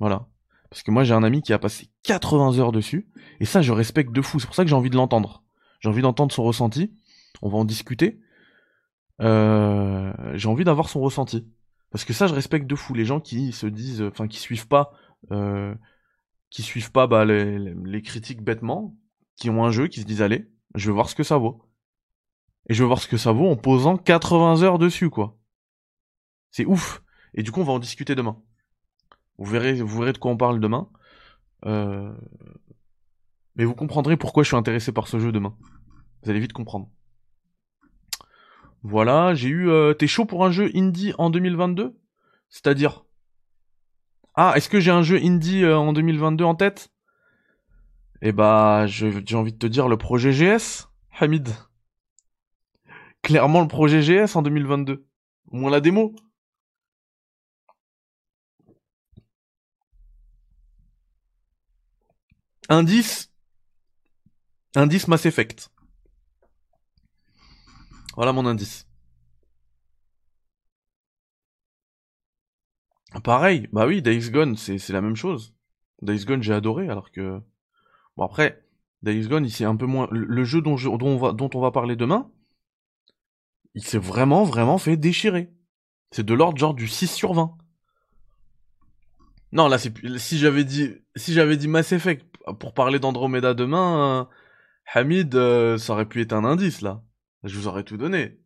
Voilà. 0.00 0.26
Parce 0.70 0.82
que 0.82 0.90
moi 0.90 1.04
j'ai 1.04 1.14
un 1.14 1.22
ami 1.22 1.42
qui 1.42 1.52
a 1.52 1.58
passé 1.58 1.88
80 2.02 2.58
heures 2.58 2.72
dessus, 2.72 3.08
et 3.40 3.44
ça 3.44 3.62
je 3.62 3.72
respecte 3.72 4.12
de 4.12 4.22
fou, 4.22 4.40
c'est 4.40 4.46
pour 4.46 4.56
ça 4.56 4.64
que 4.64 4.68
j'ai 4.68 4.74
envie 4.74 4.90
de 4.90 4.96
l'entendre. 4.96 5.41
J'ai 5.82 5.88
envie 5.88 6.02
d'entendre 6.02 6.32
son 6.32 6.44
ressenti, 6.44 6.94
on 7.42 7.48
va 7.48 7.58
en 7.58 7.64
discuter. 7.64 8.20
Euh, 9.20 10.12
j'ai 10.34 10.48
envie 10.48 10.64
d'avoir 10.64 10.88
son 10.88 11.00
ressenti. 11.00 11.46
Parce 11.90 12.04
que 12.04 12.12
ça 12.12 12.26
je 12.28 12.34
respecte 12.34 12.66
de 12.66 12.76
fou, 12.76 12.94
les 12.94 13.04
gens 13.04 13.20
qui 13.20 13.52
se 13.52 13.66
disent, 13.66 14.02
enfin 14.02 14.28
qui 14.28 14.38
suivent 14.38 14.68
pas, 14.68 14.92
euh, 15.32 15.74
qui 16.50 16.62
suivent 16.62 16.92
pas 16.92 17.06
bah, 17.08 17.24
les, 17.24 18.02
critiques 18.02 18.42
bêtement, 18.42 18.96
qui 19.36 19.50
ont 19.50 19.64
un 19.64 19.72
jeu, 19.72 19.88
qui 19.88 20.00
se 20.00 20.06
disent 20.06 20.22
allez, 20.22 20.48
je 20.76 20.86
vais 20.86 20.94
voir 20.94 21.08
ce 21.08 21.16
que 21.16 21.24
ça 21.24 21.36
vaut. 21.36 21.64
Et 22.68 22.74
je 22.74 22.82
vais 22.82 22.86
voir 22.86 23.02
ce 23.02 23.08
que 23.08 23.16
ça 23.16 23.32
vaut 23.32 23.50
en 23.50 23.56
posant 23.56 23.96
80 23.96 24.62
heures 24.62 24.78
dessus, 24.78 25.10
quoi. 25.10 25.36
C'est 26.52 26.64
ouf. 26.64 27.02
Et 27.34 27.42
du 27.42 27.50
coup, 27.50 27.60
on 27.60 27.64
va 27.64 27.72
en 27.72 27.80
discuter 27.80 28.14
demain. 28.14 28.40
Vous 29.36 29.50
verrez, 29.50 29.82
vous 29.82 29.98
verrez 29.98 30.12
de 30.12 30.18
quoi 30.18 30.30
on 30.30 30.36
parle 30.36 30.60
demain. 30.60 30.88
Euh, 31.66 32.14
mais 33.56 33.64
vous 33.64 33.74
comprendrez 33.74 34.16
pourquoi 34.16 34.42
je 34.42 34.48
suis 34.48 34.56
intéressé 34.56 34.92
par 34.92 35.08
ce 35.08 35.18
jeu 35.18 35.32
demain. 35.32 35.54
Vous 36.22 36.30
allez 36.30 36.40
vite 36.40 36.52
comprendre. 36.52 36.88
Voilà, 38.82 39.34
j'ai 39.34 39.48
eu... 39.48 39.70
Euh, 39.70 39.94
t'es 39.94 40.06
chaud 40.06 40.24
pour 40.24 40.44
un 40.44 40.50
jeu 40.50 40.70
indie 40.74 41.12
en 41.18 41.30
2022 41.30 41.96
C'est-à-dire... 42.48 43.04
Ah, 44.34 44.54
est-ce 44.56 44.68
que 44.68 44.80
j'ai 44.80 44.90
un 44.90 45.02
jeu 45.02 45.18
indie 45.22 45.62
euh, 45.62 45.76
en 45.76 45.92
2022 45.92 46.44
en 46.44 46.54
tête? 46.54 46.90
Eh 48.22 48.32
bah, 48.32 48.86
j'ai 48.86 49.36
envie 49.36 49.52
de 49.52 49.58
te 49.58 49.66
dire 49.66 49.88
le 49.88 49.96
projet 49.96 50.32
GS. 50.32 50.88
Hamid. 51.20 51.50
Clairement 53.22 53.60
le 53.60 53.68
projet 53.68 54.00
GS 54.00 54.36
en 54.36 54.42
2022. 54.42 55.06
Au 55.50 55.56
moins 55.56 55.70
la 55.70 55.80
démo. 55.80 56.14
Indice. 62.68 63.31
Indice 64.74 65.08
Mass 65.08 65.26
Effect. 65.26 65.70
Voilà 68.16 68.32
mon 68.32 68.46
indice. 68.46 68.86
Pareil, 73.24 73.68
bah 73.72 73.86
oui, 73.86 74.00
Days 74.00 74.30
Gone, 74.30 74.56
c'est 74.56 74.88
la 74.90 75.02
même 75.02 75.16
chose. 75.16 75.54
Days 76.00 76.24
Gone, 76.24 76.42
j'ai 76.42 76.54
adoré, 76.54 76.88
alors 76.88 77.10
que... 77.10 77.40
Bon 78.16 78.24
après, 78.24 78.64
Days 79.02 79.28
Gone, 79.28 79.44
il 79.44 79.50
s'est 79.50 79.64
un 79.64 79.76
peu 79.76 79.86
moins... 79.86 80.08
Le 80.10 80.44
jeu 80.44 80.62
dont, 80.62 80.76
dont, 80.76 81.06
on 81.06 81.18
va, 81.18 81.32
dont 81.32 81.50
on 81.54 81.60
va 81.60 81.70
parler 81.70 81.94
demain, 81.94 82.30
il 83.74 83.84
s'est 83.84 83.98
vraiment, 83.98 84.44
vraiment 84.44 84.78
fait 84.78 84.96
déchirer. 84.96 85.50
C'est 86.10 86.24
de 86.24 86.34
l'ordre 86.34 86.58
genre 86.58 86.74
du 86.74 86.88
6 86.88 87.08
sur 87.08 87.34
20. 87.34 87.56
Non, 89.52 89.68
là, 89.68 89.78
c'est 89.78 89.92
si 90.18 90.38
j'avais 90.38 90.64
dit 90.64 90.94
si 91.14 91.34
j'avais 91.34 91.58
dit 91.58 91.68
Mass 91.68 91.92
Effect 91.92 92.26
pour 92.58 92.72
parler 92.72 92.98
d'Andromeda 92.98 93.52
demain, 93.52 94.22
euh, 94.22 94.24
Hamid, 94.86 95.34
euh, 95.34 95.78
ça 95.78 95.92
aurait 95.92 96.08
pu 96.08 96.20
être 96.20 96.32
un 96.32 96.44
indice 96.44 96.80
là. 96.80 97.02
Je 97.44 97.56
vous 97.58 97.66
aurais 97.66 97.84
tout 97.84 97.96
donné. 97.96 98.38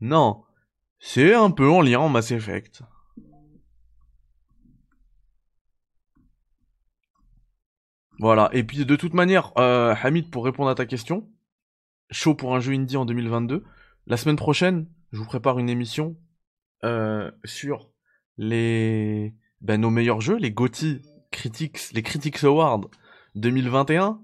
Non, 0.00 0.44
c'est 0.98 1.34
un 1.34 1.50
peu 1.50 1.68
en 1.68 1.80
lien 1.80 2.00
en 2.00 2.08
Mass 2.08 2.30
Effect. 2.30 2.82
Voilà. 8.18 8.48
Et 8.52 8.64
puis 8.64 8.84
de 8.84 8.96
toute 8.96 9.14
manière, 9.14 9.52
euh, 9.58 9.94
Hamid, 10.02 10.30
pour 10.30 10.44
répondre 10.44 10.70
à 10.70 10.74
ta 10.74 10.86
question, 10.86 11.28
chaud 12.10 12.34
pour 12.34 12.54
un 12.54 12.60
jeu 12.60 12.72
indie 12.72 12.96
en 12.96 13.04
2022. 13.04 13.64
La 14.06 14.16
semaine 14.16 14.36
prochaine, 14.36 14.88
je 15.12 15.18
vous 15.18 15.26
prépare 15.26 15.58
une 15.58 15.70
émission 15.70 16.16
sur 17.44 17.88
les 18.36 19.34
ben, 19.64 19.80
nos 19.80 19.88
meilleurs 19.88 20.20
jeux, 20.20 20.36
les 20.36 20.50
GOTY 20.50 21.00
Critics, 21.30 21.92
les 21.94 22.02
Critics 22.02 22.44
Awards 22.44 22.82
2021 23.34 24.20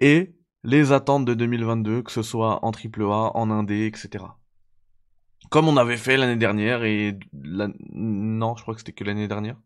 et 0.00 0.34
les 0.62 0.92
attentes 0.92 1.24
de 1.24 1.34
2022, 1.34 2.02
que 2.02 2.12
ce 2.12 2.22
soit 2.22 2.64
en 2.64 2.70
AAA, 2.70 3.36
en 3.36 3.50
indé, 3.50 3.86
etc. 3.86 4.24
Comme 5.48 5.68
on 5.68 5.76
avait 5.76 5.96
fait 5.96 6.16
l'année 6.16 6.36
dernière 6.36 6.84
et 6.84 7.18
non, 7.32 8.54
je 8.56 8.62
crois 8.62 8.74
que 8.74 8.80
c'était 8.80 8.92
que 8.92 9.04
l'année 9.04 9.28
dernière 9.28 9.56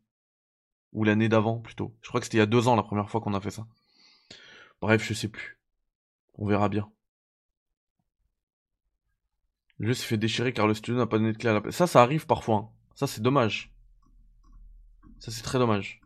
ou 0.93 1.05
l'année 1.05 1.29
d'avant 1.29 1.59
plutôt. 1.59 1.95
Je 2.03 2.09
crois 2.09 2.21
que 2.21 2.27
c'était 2.27 2.39
il 2.39 2.41
y 2.41 2.43
a 2.43 2.47
deux 2.47 2.69
ans 2.69 2.77
la 2.77 2.83
première 2.83 3.11
fois 3.11 3.21
qu'on 3.21 3.35
a 3.35 3.41
fait 3.41 3.51
ça. 3.51 3.67
Bref, 4.81 5.05
je 5.05 5.15
sais 5.15 5.29
plus. 5.29 5.59
On 6.35 6.47
verra 6.47 6.69
bien. 6.69 6.91
Le 9.79 9.89
jeu 9.89 9.95
s'est 9.95 10.07
fait 10.07 10.17
déchirer 10.17 10.53
car 10.53 10.69
le 10.69 10.75
studio 10.75 10.97
n'a 10.99 11.07
pas 11.07 11.19
donné 11.19 11.33
de 11.33 11.39
clé 11.39 11.51
à 11.51 11.61
la 11.61 11.73
Ça, 11.73 11.87
ça 11.87 12.03
arrive 12.03 12.27
parfois. 12.27 12.57
Hein. 12.57 12.69
Ça, 12.95 13.07
c'est 13.07 13.21
dommage. 13.21 13.75
Ça, 15.19 15.33
c'est 15.33 15.43
très 15.43 15.59
dommage. 15.59 16.01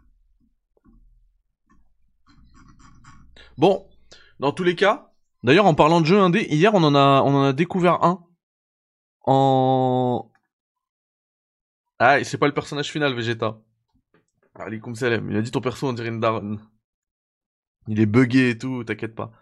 Bon, 3.58 3.88
dans 4.40 4.52
tous 4.52 4.64
les 4.64 4.74
cas, 4.74 5.12
d'ailleurs, 5.42 5.66
en 5.66 5.74
parlant 5.74 6.00
de 6.00 6.06
jeux 6.06 6.20
indé, 6.20 6.46
hier, 6.50 6.74
on 6.74 6.82
en 6.82 6.94
a, 6.94 7.22
on 7.22 7.34
en 7.34 7.42
a 7.44 7.52
découvert 7.52 8.04
un. 8.04 8.24
En... 9.24 10.30
Ah, 11.98 12.22
c'est 12.24 12.38
pas 12.38 12.46
le 12.46 12.54
personnage 12.54 12.90
final, 12.90 13.14
Vegeta. 13.14 13.60
Allez, 14.54 14.80
comme 14.80 14.94
Salem. 14.94 15.30
Il 15.30 15.36
a 15.36 15.42
dit 15.42 15.50
ton 15.50 15.60
perso, 15.60 15.88
on 15.88 15.92
dirait 15.92 16.08
une 16.08 16.20
daronne. 16.20 16.60
Il 17.86 18.00
est 18.00 18.06
buggé 18.06 18.50
et 18.50 18.58
tout, 18.58 18.84
t'inquiète 18.84 19.14
pas. 19.14 19.32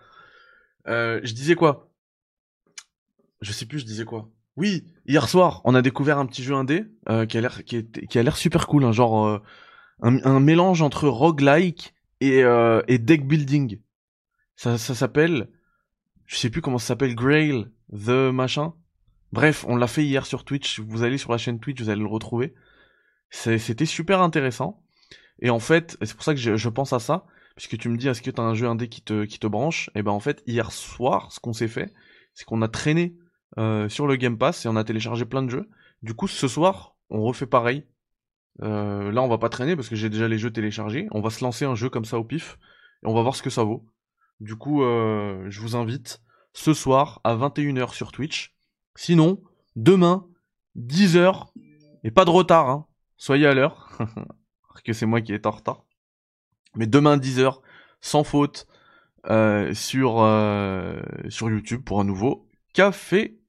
Euh, 0.89 1.21
je 1.25 1.33
disais 1.35 1.55
quoi? 1.55 1.91
Je 3.41 3.53
sais 3.53 3.67
plus, 3.67 3.81
je 3.81 3.85
disais 3.85 4.05
quoi. 4.05 4.31
Oui, 4.57 4.85
hier 5.07 5.29
soir, 5.29 5.61
on 5.65 5.75
a 5.75 5.83
découvert 5.83 6.19
un 6.19 6.27
petit 6.27 6.43
jeu 6.43 6.55
indé 6.55 6.85
euh, 7.11 7.27
qui 7.27 7.37
a 7.37 7.43
l'air 7.43 7.63
qui, 7.65 7.85
a 8.15 8.23
l'air 8.23 8.37
super 8.37 8.67
cool, 8.67 8.85
un 8.85 8.93
genre 8.93 9.27
euh, 9.27 9.39
un, 10.01 10.41
mélange 10.41 10.81
entre 10.81 11.09
roguelike 11.09 11.95
et, 12.21 12.43
euh, 12.43 12.83
et 12.89 12.99
deck 12.99 13.27
building. 13.27 13.81
Ça, 14.57 14.79
ça 14.79 14.95
s'appelle, 14.95 15.51
je 16.27 16.37
sais 16.37 16.51
plus 16.51 16.63
comment 16.63 16.79
ça 16.79 16.89
s'appelle, 16.89 17.15
Grail 17.15 17.67
the 17.93 18.31
machin. 18.33 18.75
Bref, 19.33 19.65
on 19.69 19.77
l'a 19.77 19.87
fait 19.87 20.05
hier 20.05 20.27
sur 20.27 20.45
Twitch. 20.45 20.81
Vous 20.81 21.03
allez 21.03 21.19
sur 21.19 21.31
la 21.31 21.39
chaîne 21.39 21.61
Twitch, 21.61 21.81
vous 21.81 21.91
allez 21.91 22.01
le 22.01 22.07
retrouver. 22.07 22.55
C'était 23.31 23.87
super 23.87 24.23
intéressant. 24.23 24.83
Et 25.41 25.51
en 25.51 25.59
fait, 25.59 25.99
c'est 26.03 26.15
pour 26.15 26.25
ça 26.25 26.35
que 26.35 26.41
je, 26.41 26.69
pense 26.69 26.93
à 26.93 26.99
ça, 26.99 27.27
puisque 27.55 27.77
tu 27.77 27.89
me 27.89 27.97
dis, 27.97 28.09
est-ce 28.09 28.23
que 28.23 28.31
t'as 28.31 28.43
un 28.43 28.55
jeu 28.55 28.67
indé 28.67 28.89
qui 28.89 29.03
te, 29.03 29.25
qui 29.25 29.39
te 29.39 29.47
branche? 29.47 29.91
Et 29.95 30.03
ben 30.03 30.13
en 30.13 30.21
fait, 30.21 30.43
hier 30.47 30.73
soir, 30.73 31.33
ce 31.33 31.41
qu'on 31.41 31.53
s'est 31.53 31.69
fait, 31.69 31.93
c'est 32.33 32.45
qu'on 32.45 32.63
a 32.63 32.69
traîné 32.69 33.17
euh, 33.59 33.89
sur 33.89 34.07
le 34.07 34.17
Game 34.17 34.39
Pass 34.39 34.65
et 34.65 34.69
on 34.69 34.77
a 34.77 34.85
téléchargé 34.85 35.25
plein 35.25 35.43
de 35.43 35.51
jeux. 35.51 35.69
Du 36.03 36.15
coup, 36.15 36.29
ce 36.29 36.49
soir, 36.49 36.97
on 37.11 37.23
refait 37.23 37.47
pareil. 37.47 37.85
Euh, 38.63 39.13
là, 39.13 39.23
on 39.23 39.29
va 39.29 39.39
pas 39.39 39.51
traîner 39.51 39.77
parce 39.77 39.89
que 39.89 39.97
j'ai 39.97 40.09
déjà 40.09 40.29
les 40.29 40.39
jeux 40.39 40.53
téléchargés. 40.53 41.09
On 41.11 41.21
va 41.21 41.31
se 41.31 41.45
lancer 41.45 41.65
un 41.65 41.75
jeu 41.75 41.91
comme 41.91 42.05
ça 42.07 42.19
au 42.19 42.25
pif 42.25 42.59
et 43.03 43.07
on 43.07 43.15
va 43.15 43.23
voir 43.23 43.37
ce 43.37 43.43
que 43.43 43.51
ça 43.51 43.65
vaut. 43.65 43.87
Du 44.41 44.57
coup, 44.57 44.83
euh, 44.83 45.47
je 45.49 45.61
vous 45.61 45.77
invite 45.77 46.21
ce 46.53 46.75
soir 46.75 47.21
à 47.25 47.35
21h 47.37 47.93
sur 47.93 48.13
Twitch. 48.13 48.55
Sinon, 48.95 49.43
demain, 49.77 50.27
10h, 50.77 51.47
et 52.05 52.11
pas 52.11 52.25
de 52.25 52.31
retard, 52.31 52.69
hein. 52.69 52.87
soyez 53.17 53.47
à 53.47 53.55
l'heure, 53.55 53.99
que 54.85 54.93
c'est 54.93 55.07
moi 55.07 55.21
qui 55.21 55.33
est 55.33 55.47
en 55.47 55.51
retard. 55.51 55.85
Mais 56.75 56.87
demain, 56.87 57.17
10h, 57.17 57.61
sans 58.01 58.25
faute, 58.25 58.67
euh, 59.29 59.75
sur, 59.75 60.21
euh, 60.21 61.01
sur 61.29 61.51
YouTube 61.51 61.83
pour 61.83 62.01
un 62.01 62.05
nouveau 62.05 62.49
Café 62.75 63.41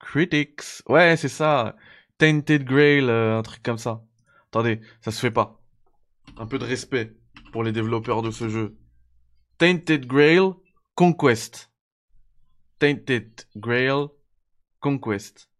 Critics. 0.00 0.82
Ouais, 0.88 1.16
c'est 1.16 1.28
ça. 1.28 1.76
Tainted 2.18 2.64
Grail, 2.64 3.04
euh, 3.08 3.38
un 3.38 3.42
truc 3.42 3.62
comme 3.62 3.78
ça. 3.78 4.02
Attendez, 4.48 4.80
ça 5.00 5.12
se 5.12 5.20
fait 5.20 5.30
pas. 5.30 5.62
Un 6.36 6.46
peu 6.46 6.58
de 6.58 6.64
respect 6.64 7.14
pour 7.52 7.62
les 7.62 7.70
développeurs 7.70 8.22
de 8.22 8.32
ce 8.32 8.48
jeu. 8.48 8.76
Tainted 9.60 10.06
Grail 10.06 10.54
Conquest. 10.94 11.70
Tainted 12.78 13.46
Grail 13.56 14.08
Conquest. 14.80 15.50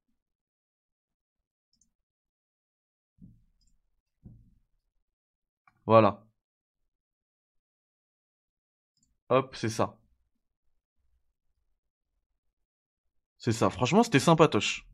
Voilà. 5.84 6.26
Hop, 9.28 9.54
c'est 9.54 9.68
ça. 9.68 9.98
C'est 13.36 13.52
ça. 13.52 13.68
Franchement, 13.68 14.02
c'était 14.02 14.18
sympatoche. 14.18 14.86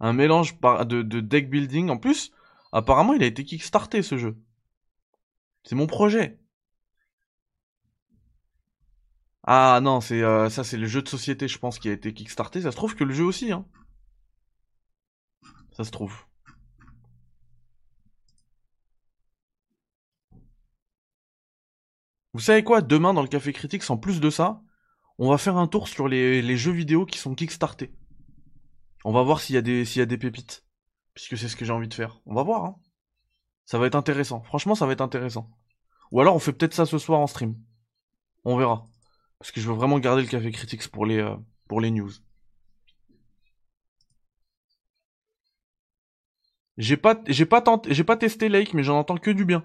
Un 0.00 0.14
mélange 0.14 0.58
de, 0.58 1.02
de 1.02 1.20
deck 1.20 1.50
building. 1.50 1.90
En 1.90 1.98
plus, 1.98 2.32
apparemment, 2.72 3.12
il 3.12 3.22
a 3.22 3.26
été 3.26 3.44
kickstarté 3.44 4.02
ce 4.02 4.16
jeu. 4.16 4.42
C'est 5.64 5.74
mon 5.74 5.86
projet. 5.86 6.41
Ah 9.44 9.80
non, 9.82 10.00
c'est 10.00 10.22
euh, 10.22 10.48
ça, 10.50 10.64
c'est 10.64 10.76
le 10.76 10.86
jeu 10.86 11.02
de 11.02 11.08
société, 11.08 11.48
je 11.48 11.58
pense, 11.58 11.78
qui 11.78 11.88
a 11.88 11.92
été 11.92 12.12
kickstarté. 12.14 12.60
Ça 12.62 12.70
se 12.70 12.76
trouve 12.76 12.94
que 12.94 13.04
le 13.04 13.12
jeu 13.14 13.24
aussi, 13.24 13.52
hein. 13.52 13.66
Ça 15.72 15.84
se 15.84 15.90
trouve. 15.90 16.26
Vous 22.34 22.40
savez 22.40 22.62
quoi? 22.62 22.80
Demain, 22.82 23.14
dans 23.14 23.22
le 23.22 23.28
Café 23.28 23.52
Critique, 23.52 23.88
en 23.90 23.96
plus 23.96 24.20
de 24.20 24.30
ça, 24.30 24.62
on 25.18 25.30
va 25.30 25.38
faire 25.38 25.56
un 25.56 25.66
tour 25.66 25.88
sur 25.88 26.08
les, 26.08 26.56
jeux 26.56 26.72
vidéo 26.72 27.06
qui 27.06 27.18
sont 27.18 27.34
kickstartés. 27.34 27.92
On 29.04 29.12
va 29.12 29.22
voir 29.22 29.40
s'il 29.40 29.54
y, 29.54 29.58
a 29.58 29.62
des, 29.62 29.98
y 29.98 30.00
a 30.00 30.06
des 30.06 30.18
pépites. 30.18 30.64
Puisque 31.14 31.36
c'est 31.36 31.48
ce 31.48 31.56
que 31.56 31.64
j'ai 31.64 31.72
envie 31.72 31.88
de 31.88 31.94
faire. 31.94 32.20
On 32.26 32.34
va 32.34 32.42
voir, 32.42 32.64
hein. 32.64 32.76
Ça 33.64 33.78
va 33.78 33.86
être 33.86 33.96
intéressant. 33.96 34.42
Franchement, 34.42 34.74
ça 34.74 34.86
va 34.86 34.92
être 34.92 35.00
intéressant. 35.02 35.50
Ou 36.10 36.20
alors, 36.20 36.34
on 36.36 36.38
fait 36.38 36.52
peut-être 36.52 36.74
ça 36.74 36.86
ce 36.86 36.98
soir 36.98 37.20
en 37.20 37.26
stream. 37.26 37.56
On 38.44 38.56
verra. 38.56 38.86
Parce 39.42 39.50
que 39.50 39.60
je 39.60 39.66
veux 39.66 39.74
vraiment 39.74 39.98
garder 39.98 40.22
le 40.22 40.28
Café 40.28 40.52
Critics 40.52 40.86
pour 40.86 41.04
les, 41.04 41.18
euh, 41.18 41.90
news. 41.90 42.12
J'ai 46.78 46.96
pas, 46.96 47.16
pas 47.16 47.60
pas 47.60 48.16
testé 48.16 48.48
Lake, 48.48 48.72
mais 48.72 48.84
j'en 48.84 48.96
entends 48.96 49.16
que 49.16 49.32
du 49.32 49.44
bien. 49.44 49.64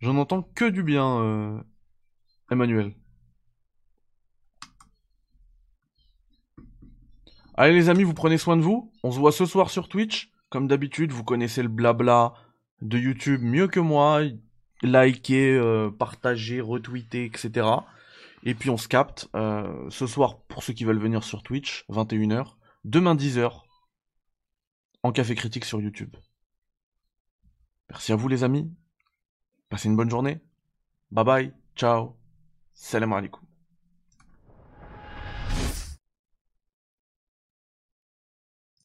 J'en 0.00 0.16
entends 0.18 0.44
que 0.54 0.66
du 0.66 0.84
bien, 0.84 1.18
euh, 1.18 1.60
Emmanuel. 2.48 2.94
Allez 7.54 7.74
les 7.74 7.88
amis, 7.88 8.04
vous 8.04 8.14
prenez 8.14 8.38
soin 8.38 8.56
de 8.56 8.62
vous. 8.62 8.92
On 9.02 9.10
se 9.10 9.18
voit 9.18 9.32
ce 9.32 9.46
soir 9.46 9.68
sur 9.68 9.88
Twitch. 9.88 10.30
Comme 10.48 10.68
d'habitude, 10.68 11.10
vous 11.10 11.24
connaissez 11.24 11.64
le 11.64 11.68
blabla 11.68 12.34
de 12.82 12.98
YouTube 12.98 13.42
mieux 13.42 13.66
que 13.66 13.80
moi. 13.80 14.20
Likez, 14.84 15.56
euh, 15.56 15.90
partagez, 15.90 16.60
retweetez, 16.60 17.24
etc. 17.24 17.66
Et 18.42 18.54
puis 18.54 18.70
on 18.70 18.76
se 18.76 18.88
capte 18.88 19.28
euh, 19.36 19.88
ce 19.90 20.06
soir 20.06 20.42
pour 20.42 20.62
ceux 20.62 20.72
qui 20.72 20.84
veulent 20.84 20.98
venir 20.98 21.22
sur 21.24 21.42
Twitch, 21.42 21.84
21h. 21.88 22.54
Demain 22.84 23.14
10h, 23.14 23.62
en 25.02 25.12
café 25.12 25.34
critique 25.34 25.64
sur 25.64 25.80
YouTube. 25.80 26.16
Merci 27.88 28.12
à 28.12 28.16
vous 28.16 28.28
les 28.28 28.42
amis. 28.42 28.72
Passez 29.68 29.88
une 29.88 29.96
bonne 29.96 30.10
journée. 30.10 30.40
Bye 31.10 31.24
bye. 31.24 31.52
Ciao. 31.76 32.16
Salam 32.74 33.12
alaikum. 33.12 33.51